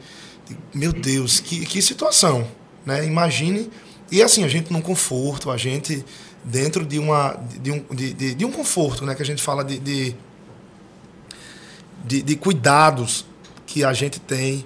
[0.74, 2.48] Meu Deus, que, que situação,
[2.86, 3.06] né?
[3.06, 3.70] Imagine.
[4.12, 6.04] E assim, a gente num conforto, a gente
[6.44, 9.16] dentro de, uma, de, um, de, de, de um conforto, né?
[9.16, 10.16] Que a gente fala de, de,
[12.06, 13.26] de, de cuidados
[13.66, 14.66] que a gente tem.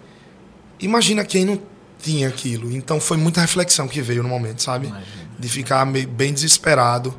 [0.80, 1.62] Imagina quem não
[2.02, 2.72] tinha aquilo.
[2.72, 4.94] Então foi muita reflexão que veio no momento, sabe?
[5.38, 7.16] De ficar meio, bem desesperado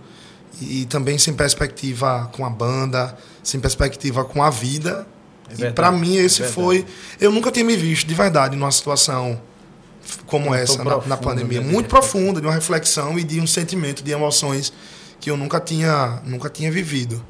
[0.60, 5.06] e, também sem perspectiva com a banda, sem perspectiva com a vida.
[5.58, 6.54] É e para mim é esse verdade.
[6.54, 6.86] foi,
[7.20, 9.40] eu nunca tinha me visto de verdade numa situação
[10.26, 13.46] como Tão essa na, na pandemia, né, muito profunda, de uma reflexão e de um
[13.46, 14.72] sentimento, de emoções
[15.20, 17.22] que eu nunca tinha, nunca tinha vivido.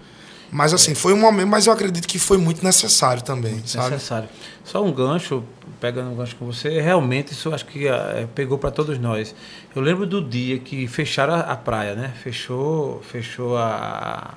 [0.50, 3.90] Mas assim, foi um momento, mas eu acredito que foi muito necessário também, sabe?
[3.90, 4.28] necessário.
[4.64, 5.44] Só um gancho,
[5.78, 9.34] pegando um gancho com você, realmente isso eu acho que eh, pegou para todos nós.
[9.76, 12.14] Eu lembro do dia que fecharam a, praia, né?
[12.22, 14.34] Fechou, fechou a.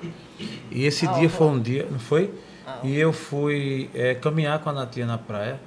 [0.70, 2.30] E esse A dia foi um dia, não foi?
[2.82, 5.60] E eu fui eh, caminhar com a Natia na praia.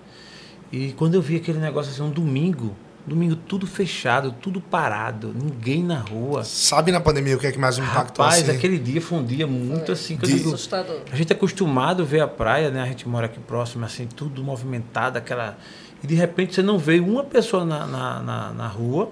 [0.72, 2.76] E quando eu vi aquele negócio assim, um domingo,
[3.06, 6.44] domingo tudo fechado, tudo parado, ninguém na rua.
[6.44, 8.58] Sabe na pandemia o que é que mais impactou Rapaz, assim?
[8.58, 11.02] aquele dia foi um dia muito assim que digo, Assustador.
[11.12, 12.82] a gente é acostumado a ver a praia, né?
[12.82, 15.58] A gente mora aqui próximo, assim, tudo movimentado, aquela.
[16.04, 19.10] E de repente você não vê uma pessoa na, na, na, na rua.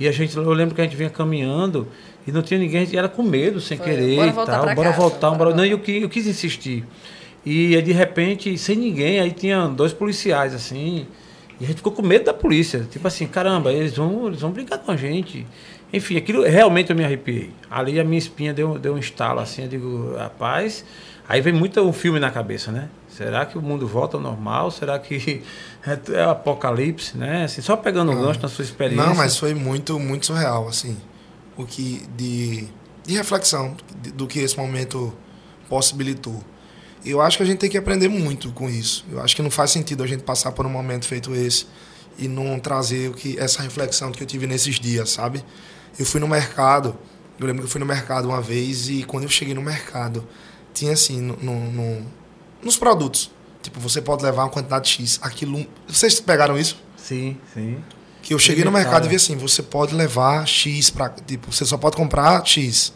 [0.00, 1.86] E a gente, eu lembro que a gente vinha caminhando
[2.26, 4.44] e não tinha ninguém, a gente era com medo, sem Foi, querer bora e tal.
[4.44, 5.50] pra Bora casa, voltar, bora.
[5.54, 5.66] Não, voltar.
[5.66, 6.84] e eu, eu quis insistir.
[7.44, 11.06] E aí, de repente, sem ninguém, aí tinha dois policiais, assim.
[11.60, 12.86] E a gente ficou com medo da polícia.
[12.90, 15.46] Tipo assim, caramba, eles vão, eles vão brigar com a gente.
[15.92, 17.50] Enfim, aquilo realmente eu me arrepiei.
[17.70, 20.84] Ali a minha espinha deu, deu um estalo assim, eu digo, rapaz.
[21.28, 22.88] Aí vem muito um filme na cabeça, né?
[23.08, 24.70] Será que o mundo volta ao normal?
[24.70, 25.42] Será que
[26.12, 27.44] é o apocalipse, né?
[27.44, 29.06] Assim, só pegando o gancho na sua experiência.
[29.06, 30.96] Não, mas foi muito, muito surreal, assim.
[31.56, 32.66] o que de,
[33.06, 33.76] de reflexão
[34.14, 35.14] do que esse momento
[35.68, 36.42] possibilitou.
[37.04, 39.04] Eu acho que a gente tem que aprender muito com isso.
[39.10, 41.66] Eu acho que não faz sentido a gente passar por um momento feito esse
[42.18, 45.44] e não trazer o que essa reflexão que eu tive nesses dias, sabe?
[45.98, 46.96] Eu fui no mercado,
[47.38, 50.26] eu lembro que eu fui no mercado uma vez e quando eu cheguei no mercado,
[50.72, 52.06] tinha assim, no, no- no-
[52.62, 53.30] nos produtos,
[53.62, 56.80] tipo, você pode levar uma quantidade X, aquilo, vocês pegaram isso?
[56.96, 57.76] Sim, sim.
[58.22, 61.64] Que eu cheguei no mercado e vi assim, você pode levar X pra, tipo, você
[61.66, 62.92] só pode comprar X.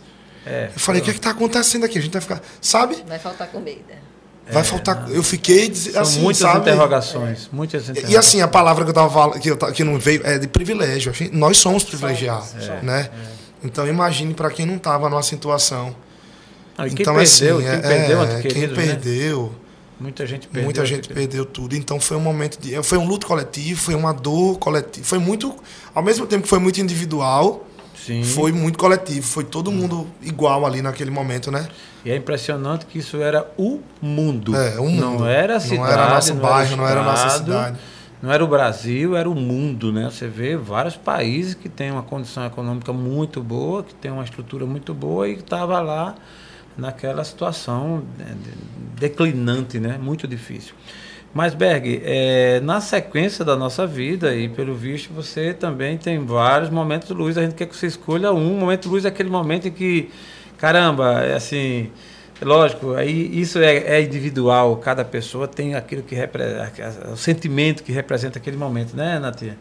[0.47, 1.99] É, Eu falei, o que é que tá acontecendo aqui?
[1.99, 3.03] A gente vai ficar, sabe?
[3.07, 4.09] Vai faltar comida.
[4.51, 6.61] Vai faltar, eu fiquei É, São assim, muitas sabe?
[6.61, 7.51] interrogações.
[7.53, 8.15] Muitas E- interrogações.
[8.15, 10.39] E assim, a palavra que eu tava falando, que, eu, ta- que não veio, é
[10.39, 11.13] de privilégio.
[11.13, 13.11] A gente- Nós somos privilegiados, Somos, né?
[13.63, 15.95] Então imagine para quem não tava numa situação.
[16.79, 18.75] Não, e quem então perdeu, assim, quem é, perdeu, é, ante quem né?
[18.75, 19.53] perdeu,
[20.01, 20.65] Muita gente perdeu.
[20.65, 21.77] muita gente perdeu tudo.
[21.77, 25.55] Então foi um momento de, foi um luto coletivo, foi uma dor coletiva, foi muito,
[25.95, 27.67] ao mesmo tempo que foi muito individual,
[28.09, 28.25] Sim.
[28.25, 31.69] foi muito coletivo, foi todo mundo igual ali naquele momento, né?
[32.05, 34.55] E é impressionante que isso era o mundo.
[34.57, 35.01] É, o mundo.
[35.21, 37.79] Não era a cidade, Não era nosso bairro, não era nossa estado, cidade.
[38.21, 40.09] Não era o Brasil, era o mundo, né?
[40.11, 44.67] Você vê vários países que têm uma condição econômica muito boa, que tem uma estrutura
[44.67, 46.15] muito boa e que estava lá
[46.77, 49.99] naquela situação né, de- declinante, né?
[50.03, 50.75] Muito difícil.
[51.35, 56.71] Mas, Berg, é, na sequência da nossa vida, e pelo visto você também tem vários
[56.71, 58.57] momentos de luz, a gente quer que você escolha um.
[58.57, 60.11] O momento de luz é aquele momento em que,
[60.57, 61.91] caramba, é assim,
[62.41, 67.93] lógico, aí isso é, é individual, cada pessoa tem aquilo que representa, o sentimento que
[67.93, 69.57] representa aquele momento, né, Natia?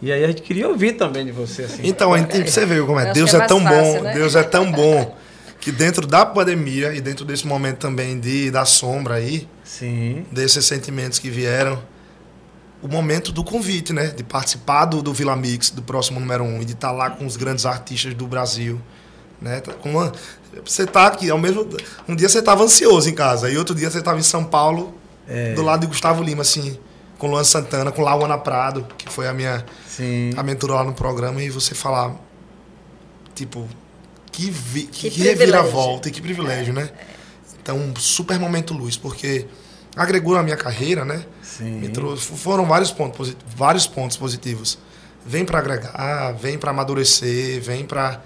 [0.00, 1.82] E aí a gente queria ouvir também de você, assim.
[1.84, 3.12] Então, a gente- você vê como é.
[3.12, 4.14] Deus que é é, tão fácil, bom, né?
[4.14, 5.14] Deus é tão bom
[5.60, 9.46] que dentro da pandemia e dentro desse momento também de da sombra aí,
[9.78, 11.80] Sim, desses sentimentos que vieram,
[12.82, 14.08] o momento do convite, né?
[14.08, 17.24] De participar do, do Vila Mix, do próximo número um, e de estar lá com
[17.24, 18.80] os grandes artistas do Brasil.
[19.40, 19.60] Né?
[19.60, 20.12] Tá com uma-
[20.64, 21.66] você tá aqui, ao mesmo
[22.08, 24.92] Um dia você estava ansioso em casa, e outro dia você estava em São Paulo,
[25.28, 25.54] É.
[25.54, 26.76] do lado de Gustavo Lima, assim,
[27.18, 30.32] com Luan Santana, com Lauana Prado, que foi a minha sim.
[30.36, 32.16] aventura lá no programa, e você falar,
[33.34, 33.68] tipo,
[34.32, 36.90] que, vi, que, Que que reviravolta e que privilégio, né?
[37.62, 39.46] Então, um super momento luz, porque
[39.96, 41.24] agregou na minha carreira, né?
[41.42, 41.80] Sim.
[41.80, 44.78] Me trouxe, foram vários pontos, vários pontos positivos.
[45.24, 48.20] Vem para agregar, vem para amadurecer, vem para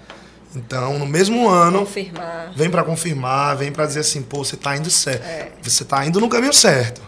[0.55, 2.53] então no mesmo ano Confirmar.
[2.55, 5.25] vem para confirmar, vem para dizer assim, pô, você tá indo certo.
[5.25, 5.51] É.
[5.61, 7.01] Você tá indo no caminho certo.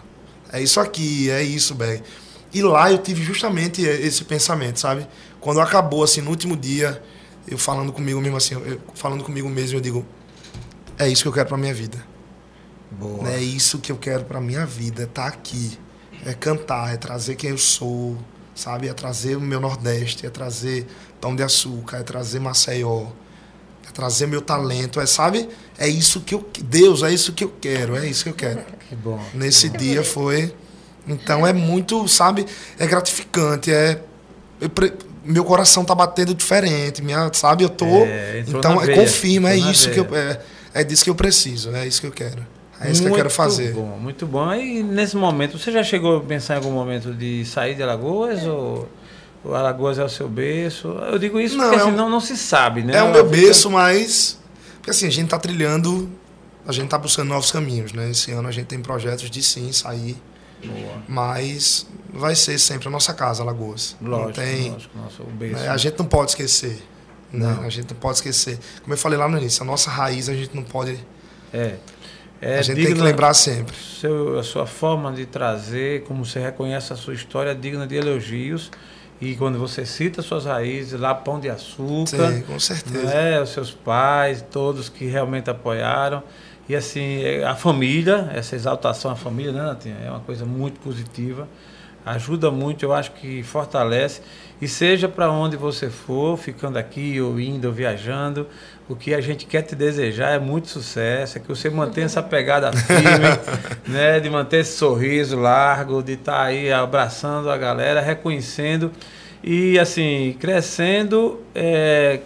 [0.52, 2.02] É isso aqui, é isso, Beg.
[2.52, 5.06] E lá eu tive justamente esse pensamento, sabe?
[5.40, 7.02] Quando acabou assim no último dia,
[7.46, 10.04] eu falando comigo mesmo assim, eu falando comigo mesmo, eu digo,
[10.98, 12.04] é isso que eu quero para minha vida.
[12.90, 13.28] Boa.
[13.30, 15.78] É isso que eu quero pra minha vida, é tá aqui.
[16.24, 18.16] É cantar, é trazer quem eu sou,
[18.54, 18.88] sabe?
[18.88, 20.86] É trazer o meu Nordeste, é trazer
[21.20, 23.06] Pão de Açúcar, é trazer Maceió,
[23.88, 25.48] é trazer meu talento, é, sabe?
[25.78, 26.44] É isso que eu.
[26.64, 28.60] Deus, é isso que eu quero, é isso que eu quero.
[28.88, 29.22] Que bom.
[29.34, 30.54] Nesse dia foi.
[31.06, 32.46] Então é muito, sabe?
[32.78, 34.00] É gratificante, é.
[34.58, 34.70] eu
[35.28, 37.62] meu coração tá batendo diferente, minha, sabe?
[37.62, 37.84] Eu tô.
[37.84, 40.08] É, então é, veia, confirma, é isso que eu.
[40.08, 40.42] veia.
[40.72, 42.46] É, é disso que eu preciso, é isso que eu quero.
[42.80, 43.74] É isso que eu quero fazer.
[43.74, 44.54] Muito bom, muito bom.
[44.54, 48.44] E nesse momento, você já chegou a pensar em algum momento de sair de Alagoas
[48.44, 48.88] ou,
[49.44, 50.88] ou Alagoas é o seu berço?
[50.88, 52.96] Eu digo isso Não, porque é assim, um- não, não se sabe, né?
[52.96, 54.38] É o meu berço, mas.
[54.76, 56.08] Porque assim, a gente tá trilhando,
[56.66, 58.10] a gente tá buscando novos caminhos, né?
[58.10, 60.16] Esse ano a gente tem projetos de sim sair,
[60.64, 61.02] Boa.
[61.08, 63.96] mas vai ser sempre a nossa casa, Alagoas.
[64.00, 65.62] Lógico, não tem, lógico, berço.
[65.62, 65.68] né?
[65.68, 66.80] A gente não pode esquecer.
[67.32, 67.46] Né?
[67.46, 67.62] Não.
[67.64, 68.58] A gente não pode esquecer.
[68.82, 70.98] Como eu falei lá no início, a nossa raiz a gente não pode.
[71.52, 71.74] É.
[72.40, 73.74] É a gente tem digna- que lembrar sempre.
[73.76, 77.96] seu, a sua forma de trazer, como você reconhece a sua história, é digna de
[77.96, 78.70] elogios.
[79.20, 83.04] E quando você cita suas raízes, lá Pão de Açúcar, Sim, com certeza.
[83.04, 86.22] né, os seus pais, todos que realmente apoiaram.
[86.68, 89.96] E assim, é, a família, essa exaltação à família, né, Natinha?
[90.04, 91.48] É uma coisa muito positiva.
[92.10, 94.20] Ajuda muito, eu acho que fortalece.
[94.60, 98.46] E seja para onde você for, ficando aqui, ou indo, ou viajando,
[98.88, 102.22] o que a gente quer te desejar é muito sucesso, é que você mantenha essa
[102.22, 103.04] pegada firme,
[103.86, 108.90] né, de manter esse sorriso largo, de estar aí abraçando a galera, reconhecendo
[109.44, 112.20] e assim, crescendo é,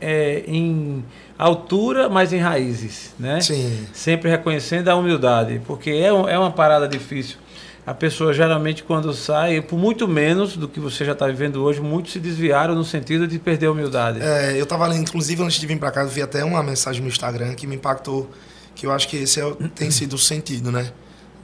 [0.00, 1.04] é, em
[1.38, 3.40] altura, mas em raízes, né?
[3.42, 3.86] Sim.
[3.92, 7.36] Sempre reconhecendo a humildade, porque é, um- é uma parada difícil.
[7.86, 11.80] A pessoa geralmente quando sai, por muito menos do que você já está vivendo hoje,
[11.80, 14.20] muitos se desviaram no sentido de perder a humildade.
[14.20, 17.00] É, eu tava lendo, inclusive antes de vir pra cá, eu vi até uma mensagem
[17.00, 18.28] no Instagram que me impactou,
[18.74, 20.90] que eu acho que esse é, tem sido o sentido, né?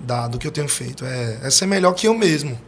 [0.01, 1.05] Da, do que eu tenho feito.
[1.05, 2.59] É, é ser melhor que eu mesmo.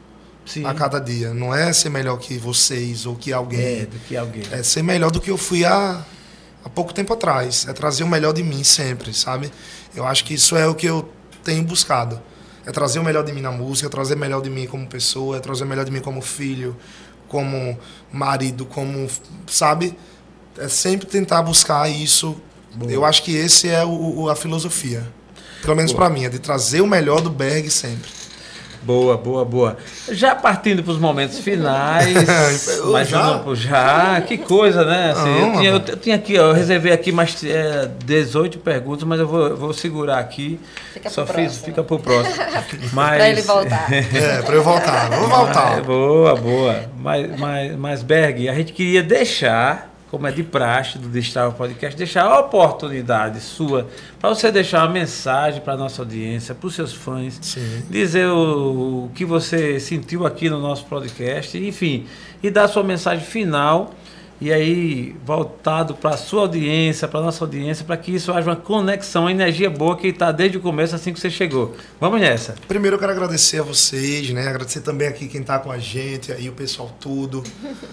[0.46, 0.64] Sim.
[0.66, 1.32] a cada dia.
[1.32, 3.80] Não é ser melhor que vocês ou que alguém.
[3.80, 4.42] É, do que alguém.
[4.52, 6.04] É ser melhor do que eu fui há,
[6.64, 7.66] há pouco tempo atrás.
[7.66, 9.50] É trazer o melhor de mim sempre, sabe?
[9.96, 11.08] Eu acho que isso é o que eu
[11.42, 12.20] tenho buscado.
[12.66, 14.86] É trazer o melhor de mim na música, é trazer o melhor de mim como
[14.86, 16.76] pessoa, é trazer o melhor de mim como filho,
[17.28, 17.78] como
[18.12, 19.08] marido, como.
[19.46, 19.96] Sabe?
[20.58, 22.36] É sempre tentar buscar isso.
[22.88, 25.06] Eu acho que esse é o, a filosofia.
[25.62, 26.06] Pelo menos Boa.
[26.06, 28.10] pra mim, é de trazer o melhor do Berg sempre.
[28.84, 29.76] Boa, boa, boa.
[30.10, 32.14] Já partindo para os momentos finais.
[32.92, 33.22] Mas já?
[33.38, 35.12] não, já, que coisa, né?
[35.12, 38.58] Assim, Não, eu, tinha, eu, eu tinha aqui, ó, eu reservei aqui mais é, 18
[38.58, 40.60] perguntas, mas eu vou, eu vou segurar aqui.
[40.92, 41.64] Fica Só pro fiz, próximo.
[41.64, 42.36] fica pro próximo.
[42.92, 43.86] Mas, Pra ele voltar.
[43.92, 45.08] É, pra eu voltar.
[45.10, 45.80] Vamos É, voltar.
[45.82, 46.84] boa, boa.
[46.98, 51.98] Mas, mas, mas, Berg, a gente queria deixar, como é de praxe do Destrava Podcast,
[51.98, 53.88] deixar a oportunidade sua
[54.20, 57.82] para você deixar uma mensagem para nossa audiência, para os seus fãs, Sim.
[57.90, 62.06] dizer o, o que você sentiu aqui no nosso podcast, enfim,
[62.40, 63.92] e dar sua mensagem final.
[64.40, 68.50] E aí, voltado para a sua audiência, para a nossa audiência, para que isso haja
[68.50, 71.74] uma conexão, uma energia boa que está desde o começo, assim que você chegou.
[72.00, 72.54] Vamos nessa.
[72.66, 74.48] Primeiro eu quero agradecer a vocês, né?
[74.48, 77.44] Agradecer também aqui quem tá com a gente, aí o pessoal tudo.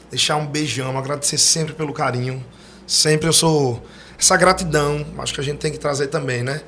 [0.10, 2.44] Deixar um beijão, agradecer sempre pelo carinho.
[2.88, 3.82] Sempre eu sou
[4.18, 6.62] essa gratidão, acho que a gente tem que trazer também, né?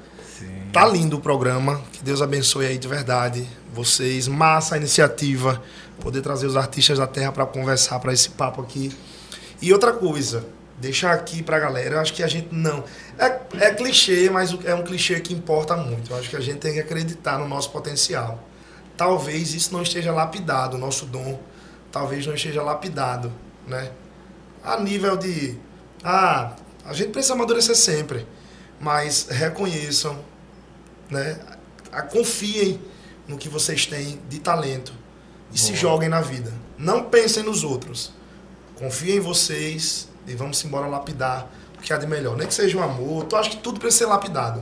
[0.72, 3.46] Tá lindo o programa, que Deus abençoe aí de verdade.
[3.74, 5.62] Vocês, massa a iniciativa,
[6.00, 8.92] poder trazer os artistas da terra para conversar, para esse papo aqui.
[9.64, 10.46] E outra coisa,
[10.78, 12.84] deixar aqui pra galera, eu acho que a gente não.
[13.18, 16.12] É, é clichê, mas é um clichê que importa muito.
[16.12, 18.44] Eu acho que a gente tem que acreditar no nosso potencial.
[18.98, 21.40] Talvez isso não esteja lapidado, o nosso dom
[21.94, 23.32] talvez não esteja lapidado,
[23.66, 23.90] né?
[24.62, 25.58] A nível de.
[26.04, 28.28] Ah, a gente precisa amadurecer sempre,
[28.82, 30.20] mas reconheçam,
[31.10, 31.40] né?
[32.12, 32.82] Confiem
[33.30, 34.92] no que vocês têm de talento
[35.54, 36.52] e se joguem na vida.
[36.78, 38.12] Não pensem nos outros.
[38.84, 42.36] Confiem em vocês e vamos embora lapidar o que há de melhor.
[42.36, 44.62] Nem que seja o amor, eu acho que tudo precisa ser lapidado.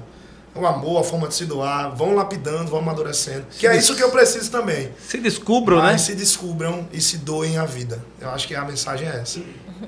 [0.54, 3.46] O amor, a forma de se doar, vão lapidando, vão amadurecendo.
[3.58, 4.90] Que é isso que eu preciso também.
[5.00, 5.94] Se descubram, né?
[5.94, 8.04] Mas se descubram e se doem a vida.
[8.20, 9.42] Eu acho que a mensagem é essa.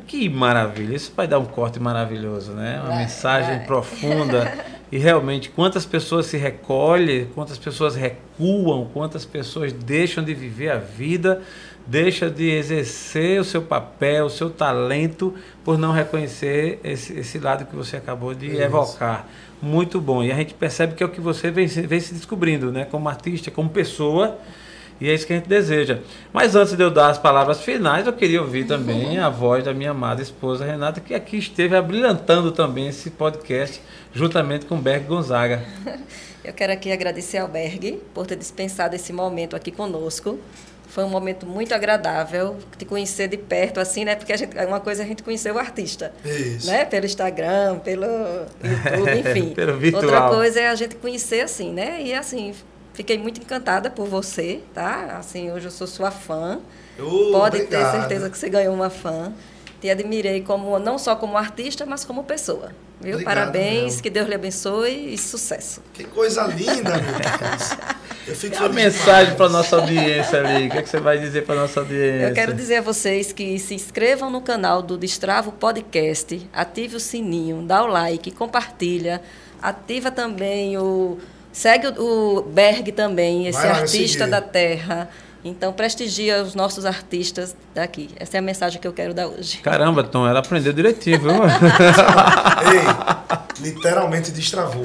[0.07, 2.79] Que maravilha, isso vai dar um corte maravilhoso, né?
[2.79, 3.65] Uma Vai, mensagem vai.
[3.67, 10.69] profunda e realmente quantas pessoas se recolhem, quantas pessoas recuam, quantas pessoas deixam de viver
[10.71, 11.41] a vida,
[11.85, 17.65] deixam de exercer o seu papel, o seu talento por não reconhecer esse, esse lado
[17.65, 18.61] que você acabou de Isso.
[18.61, 19.27] evocar.
[19.61, 20.23] Muito bom.
[20.23, 22.85] E a gente percebe que é o que você vem, se- vem se descobrindo, né?
[22.85, 24.37] Como artista, como pessoa.
[25.01, 25.99] E é isso que a gente deseja.
[26.31, 29.73] Mas antes de eu dar as palavras finais, eu queria ouvir também a voz da
[29.73, 33.81] minha amada esposa Renata, que aqui esteve abrilhantando também esse podcast,
[34.13, 35.63] juntamente com Berg Gonzaga.
[36.43, 40.37] Eu quero aqui agradecer ao Berg por ter dispensado esse momento aqui conosco.
[40.93, 44.15] Foi um momento muito agradável te conhecer de perto, assim, né?
[44.15, 46.67] Porque a gente, uma coisa é a gente conhecer o artista, Isso.
[46.67, 46.85] né?
[46.85, 49.55] Pelo Instagram, pelo YouTube, enfim.
[49.55, 50.03] Pelo virtual.
[50.03, 51.99] Outra coisa é a gente conhecer assim, né?
[51.99, 52.53] E assim,
[52.93, 55.17] fiquei muito encantada por você, tá?
[55.17, 56.59] Assim, hoje eu sou sua fã.
[56.99, 57.99] Oh, Pode ter obrigado.
[57.99, 59.33] certeza que você ganhou uma fã.
[59.83, 62.71] Te admirei como não só como artista, mas como pessoa.
[63.01, 63.15] Viu?
[63.15, 64.03] Obrigado Parabéns, mesmo.
[64.03, 65.81] que Deus lhe abençoe e sucesso.
[65.93, 67.77] Que coisa linda, meu Deus.
[68.25, 71.17] Eu fico a feliz mensagem para nossa audiência ali, o que, é que você vai
[71.17, 72.29] dizer para nossa audiência?
[72.29, 76.99] Eu quero dizer a vocês que se inscrevam no canal do Destravo Podcast, ative o
[77.01, 79.21] sininho, dá o like, compartilha,
[79.61, 81.17] ativa também o.
[81.51, 84.31] Segue o, o Berg também, esse lá artista seguir.
[84.31, 85.09] da terra.
[85.45, 88.09] Então prestigia os nossos artistas daqui.
[88.17, 89.57] Essa é a mensagem que eu quero dar hoje.
[89.57, 91.31] Caramba, Tom, ela aprendeu direitinho, viu?
[92.63, 94.83] Ei, literalmente destravou.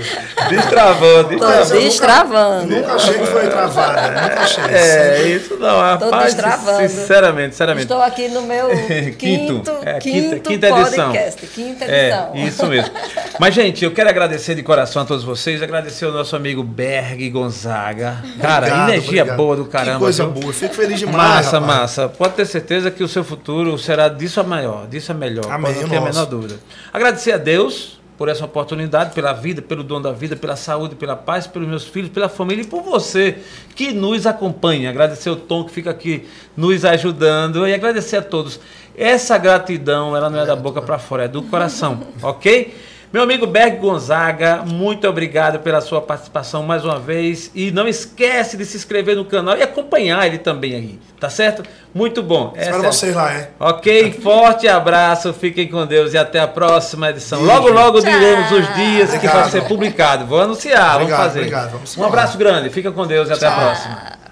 [0.49, 1.57] Destravou, Tô destravou.
[1.59, 2.75] Mas eu nunca- destravando.
[2.75, 4.21] Nunca achei que foi travada.
[4.21, 4.65] Nunca achei.
[4.65, 6.25] É, isso não, rapaz.
[6.35, 6.89] destravando.
[6.89, 7.83] Sinceramente, sinceramente.
[7.85, 8.69] Estou aqui no meu
[9.17, 11.13] quinto, É, quinto, quinta, quinta edição.
[11.13, 12.31] podcast, quinta edição.
[12.35, 12.93] É, isso mesmo.
[13.39, 17.31] Mas, gente, eu quero agradecer de coração a todos vocês, agradecer ao nosso amigo Berg
[17.31, 18.23] Gonzaga.
[18.41, 19.37] Cara, Obrigado, energia obrigado.
[19.37, 19.93] boa do caramba.
[19.99, 20.33] Que coisa viu?
[20.33, 20.48] boa.
[20.49, 21.17] Eu fico feliz demais.
[21.17, 21.79] Massa, rapaz.
[21.81, 22.09] massa.
[22.09, 25.45] Pode ter certeza que o seu futuro será disso a maior, disso a melhor.
[25.51, 26.59] Amém, Pode não ter a menor dúvida.
[26.93, 31.15] Agradecer a Deus por essa oportunidade, pela vida, pelo dom da vida, pela saúde, pela
[31.15, 33.39] paz, pelos meus filhos, pela família e por você
[33.77, 34.91] que nos acompanha.
[34.91, 36.27] Agradecer o Tom que fica aqui
[36.57, 38.59] nos ajudando e agradecer a todos.
[38.97, 42.75] Essa gratidão, ela não é da boca para fora, é do coração, ok?
[43.11, 47.51] Meu amigo Berg Gonzaga, muito obrigado pela sua participação mais uma vez.
[47.55, 51.63] E não esquece de se inscrever no canal e acompanhar ele também aí, tá certo?
[51.95, 52.53] Muito bom.
[52.55, 53.51] Espero Essa é- vocês lá, é.
[53.59, 57.39] Ok, forte abraço, fiquem com Deus e até a próxima edição.
[57.41, 57.55] Beijo.
[57.55, 58.11] Logo, logo Tchau.
[58.13, 59.41] diremos os dias que Obrigado.
[59.41, 60.27] vai ser publicado.
[60.27, 61.39] Vou anunciar, Obrigado, vamos fazer.
[61.41, 63.61] obrigado, vamos um abraço grande, fica com Deus e até a Tchau.
[63.61, 64.28] próxima.